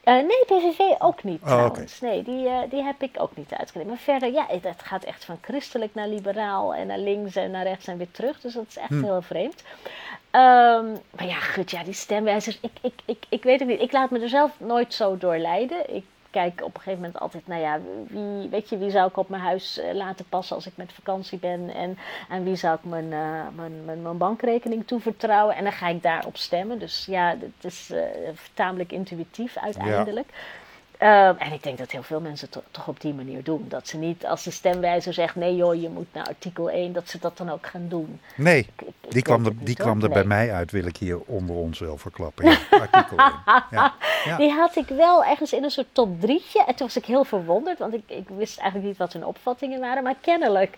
Eh, 0.08 0.14
nee, 0.14 0.46
PVV 0.46 0.80
ook 1.00 1.24
niet 1.24 1.42
Oh, 1.42 1.48
trouwens. 1.48 2.00
Nee, 2.02 2.24
die, 2.24 2.48
eh, 2.48 2.60
die 2.70 2.84
heb 2.84 3.02
ik 3.02 3.16
ook 3.18 3.36
niet 3.38 3.54
uitgeleend. 3.54 3.90
Maar 3.90 3.98
verder, 4.00 4.32
ja, 4.32 4.46
het, 4.48 4.64
het 4.64 4.82
gaat 4.84 5.04
echt 5.04 5.26
van 5.26 5.38
christelijk 5.42 5.94
naar 5.96 6.08
liberaal 6.08 6.74
en 6.76 6.88
naar 6.88 6.98
links 6.98 7.36
en 7.36 7.52
naar 7.52 7.64
rechts 7.64 7.88
en 7.88 7.98
weer 7.98 8.12
terug. 8.12 8.40
Dus 8.42 8.54
dat 8.54 8.66
is 8.70 8.78
echt 8.78 8.90
Hm. 8.90 9.04
heel 9.04 9.22
vreemd. 9.22 9.64
Ehm, 10.32 10.86
maar 11.10 11.26
ja, 11.28 11.40
goed, 11.40 11.72
ja, 11.72 11.84
die 11.84 11.94
stemwijzers, 11.94 12.58
ik, 12.62 12.72
ik, 12.82 12.94
ik, 13.06 13.24
ik 13.30 13.44
weet 13.44 13.60
het 13.60 13.68
niet. 13.68 13.82
Ik 13.82 13.92
laat 13.92 14.10
me 14.10 14.20
er 14.20 14.30
zelf 14.30 14.52
nooit 14.60 14.94
zo 14.94 15.18
door 15.18 15.38
leiden. 15.38 15.96
Ik 15.96 16.06
kijk 16.30 16.62
op 16.64 16.76
een 16.76 16.82
gegeven 16.82 17.02
moment 17.02 17.20
altijd, 17.20 17.48
nou 17.48 17.62
ja, 17.62 17.80
wie, 18.08 18.50
weet 18.50 18.70
je, 18.70 18.78
wie 18.78 18.90
zou 18.90 19.10
ik 19.10 19.18
op 19.18 19.30
mijn 19.30 19.42
huis 19.42 19.80
eh, 19.80 19.94
laten 19.94 20.26
passen 20.30 20.56
als 20.56 20.68
ik 20.68 20.78
met 20.78 20.94
vakantie 20.94 21.40
ben? 21.40 21.74
En 21.74 21.98
aan 22.30 22.44
wie 22.44 22.56
zou 22.56 22.76
ik 22.76 22.90
mijn, 22.90 23.14
eh, 23.14 23.48
mijn, 23.56 23.86
mijn, 23.86 24.02
mijn 24.02 24.18
bankrekening 24.18 24.88
toevertrouwen? 24.88 25.56
En 25.56 25.64
dan 25.64 25.74
ga 25.74 25.88
ik 25.88 26.04
daarop 26.04 26.38
stemmen. 26.38 26.80
Dus 26.80 27.06
ja, 27.06 27.36
het 27.40 27.66
is 27.72 27.92
eh, 27.92 28.02
tamelijk 28.54 28.92
intuïtief 28.92 29.58
uiteindelijk. 29.58 30.30
Ehm, 30.98 31.34
en 31.38 31.52
ik 31.54 31.64
denk 31.64 31.78
dat 31.78 31.92
heel 31.92 32.04
veel 32.04 32.20
mensen 32.20 32.50
to- 32.50 32.64
toch 32.72 32.88
op 32.88 33.02
die 33.02 33.14
manier 33.14 33.44
doen. 33.44 33.66
Dat 33.70 33.88
ze 33.88 33.98
niet 33.98 34.26
als 34.26 34.44
de 34.44 34.52
stemwijzer 34.52 35.14
zegt: 35.14 35.36
nee 35.36 35.56
joh, 35.56 35.82
je 35.82 35.90
moet 35.90 36.08
naar 36.14 36.26
artikel 36.28 36.70
1, 36.70 36.94
dat 36.94 37.10
ze 37.10 37.18
dat 37.20 37.38
dan 37.38 37.50
ook 37.50 37.68
gaan 37.68 37.86
doen. 37.88 38.20
Nee, 38.36 38.58
Ik- 38.60 38.88
ik 39.02 39.12
die 39.12 39.22
kwam 39.22 39.44
het 39.46 39.54
er, 39.54 39.66
die 39.66 39.76
kwam 39.76 40.02
er 40.04 40.10
bij 40.10 40.24
mij 40.24 40.54
uit, 40.54 40.72
wil 40.72 40.86
ik 40.86 40.98
hier 40.98 41.20
onder 41.26 41.56
ons 41.56 41.80
wel 41.80 41.98
verklappen. 41.98 42.46
Ja, 42.46 42.58
artikel 42.92 43.18
1. 43.18 43.32
Ja. 43.72 43.94
Ja. 44.26 44.38
Die 44.38 44.52
had 44.52 44.76
ik 44.76 44.88
wel 44.88 45.24
ergens 45.26 45.54
in 45.54 45.64
een 45.64 45.70
soort 45.72 45.88
top 45.92 46.22
drietje. 46.22 46.60
En 46.66 46.76
toen 46.76 46.88
was 46.88 46.98
ik 46.98 47.06
heel 47.06 47.24
verwonderd, 47.24 47.80
want 47.80 47.94
ik, 47.94 48.04
ik 48.08 48.28
wist 48.38 48.58
eigenlijk 48.60 48.90
niet 48.90 48.98
wat 48.98 49.14
hun 49.14 49.26
opvattingen 49.26 49.80
waren. 49.80 50.04
Maar 50.04 50.16
kennelijk. 50.22 50.78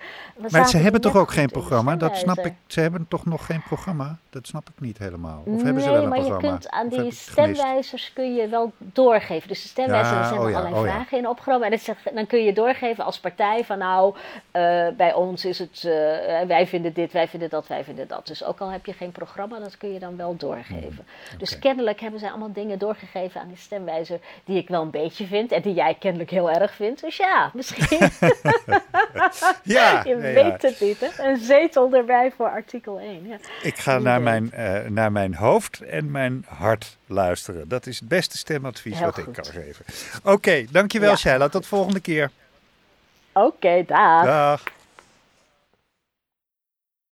Maar 0.52 0.68
ze 0.70 0.78
hebben 0.78 1.02
toch 1.02 1.16
ook 1.16 1.32
geen 1.32 1.50
programma? 1.50 1.96
Dat 1.96 2.18
snap 2.18 2.38
ik. 2.46 2.54
Ze 2.68 2.80
hebben 2.82 3.06
toch 3.08 3.26
nog 3.26 3.46
geen 3.46 3.62
programma? 3.64 4.18
Dat 4.30 4.48
snap 4.48 4.68
ik 4.70 4.80
niet 4.82 4.98
helemaal. 4.98 5.42
Of 5.46 5.64
hebben 5.64 5.84
ze 5.84 5.90
wel 5.90 6.04
een 6.04 6.10
maar 6.10 6.20
programma? 6.20 6.48
je 6.48 6.52
kunt 6.54 6.70
aan 6.70 6.86
Of 6.86 6.92
die 6.94 7.06
het 7.06 7.16
stemwijzers 7.16 8.12
kun 8.14 8.36
je 8.36 8.48
wel 8.48 8.72
doorgeven. 8.78 9.48
Dus 9.48 9.62
de 9.62 9.68
stemwijzer, 9.68 10.09
Er 10.18 10.26
zijn 10.26 10.40
oh 10.40 10.46
er 10.46 10.52
ja, 10.52 10.58
allerlei 10.58 10.82
oh 10.82 10.88
ja. 10.88 10.94
vragen 10.94 11.18
in 11.18 11.28
opgenomen. 11.28 11.72
En 11.72 11.80
dan 12.14 12.28
kun 12.28 12.44
je 12.44 12.54
doorgeven 12.54 13.04
als 13.04 13.20
partij 13.20 13.66
van 13.66 13.78
nou, 13.78 14.16
eh, 14.52 14.88
bij 14.98 15.14
ons 15.14 15.46
is 15.46 15.60
het, 15.60 15.84
eh, 15.84 16.48
wij 16.48 16.68
vinden 16.68 16.94
dit, 16.94 17.12
wij 17.12 17.28
vinden 17.28 17.50
dat, 17.50 17.68
wij 17.68 17.84
vinden 17.84 18.08
dat. 18.08 18.28
Dus 18.28 18.44
ook 18.44 18.60
al 18.60 18.72
heb 18.72 18.86
je 18.86 18.94
geen 18.94 19.12
programma, 19.12 19.60
dat 19.60 19.78
kun 19.78 19.94
je 19.94 20.00
dan 20.00 20.18
wel 20.18 20.36
doorgeven. 20.36 21.06
Dus 21.38 21.50
Hmm, 21.50 21.58
oké. 21.58 21.68
kennelijk 21.68 22.00
hebben 22.00 22.20
zij 22.20 22.30
allemaal 22.30 22.54
dingen 22.54 22.80
doorgegeven 22.80 23.42
aan 23.42 23.48
die 23.48 23.58
stemwijzer 23.58 24.20
die 24.44 24.58
ik 24.58 24.68
wel 24.68 24.82
een 24.82 24.90
beetje 24.90 25.28
vind. 25.28 25.52
En 25.52 25.62
die 25.62 25.74
jij 25.74 25.96
kennelijk 26.00 26.30
heel 26.30 26.52
erg 26.52 26.74
vindt. 26.74 27.02
Dus 27.02 27.18
ja, 27.18 27.52
misschien. 27.54 28.00
Ja, 29.64 30.04
je 30.06 30.16
weet 30.16 30.62
het 30.62 30.80
niet, 30.80 31.00
hè? 31.00 31.30
Een 31.30 31.38
zetel 31.38 31.94
erbij 31.94 32.32
voor 32.32 32.50
artikel 32.50 33.00
1. 33.00 33.28
Ja. 33.28 33.38
Ik 33.64 33.78
ga 33.78 34.00
naar 34.00 34.22
mijn, 34.22 34.52
naar 34.88 35.12
mijn 35.12 35.36
hoofd 35.36 35.82
en 35.82 36.12
mijn 36.12 36.46
hart 36.48 36.98
luisteren. 37.10 37.68
Dat 37.68 37.86
is 37.86 38.00
het 38.00 38.08
beste 38.08 38.38
stemadvies 38.38 38.98
Heel 38.98 39.06
wat 39.06 39.18
ik 39.18 39.34
kan 39.34 39.46
geven. 39.46 39.86
Oké, 40.24 40.66
dankjewel 40.72 41.10
Ja. 41.10 41.16
Shaila. 41.16 41.48
Tot 41.50 41.66
volgende 41.66 42.00
keer. 42.00 42.32
Oké, 43.34 43.84
dag. 43.88 44.26
Dag. 44.26 44.64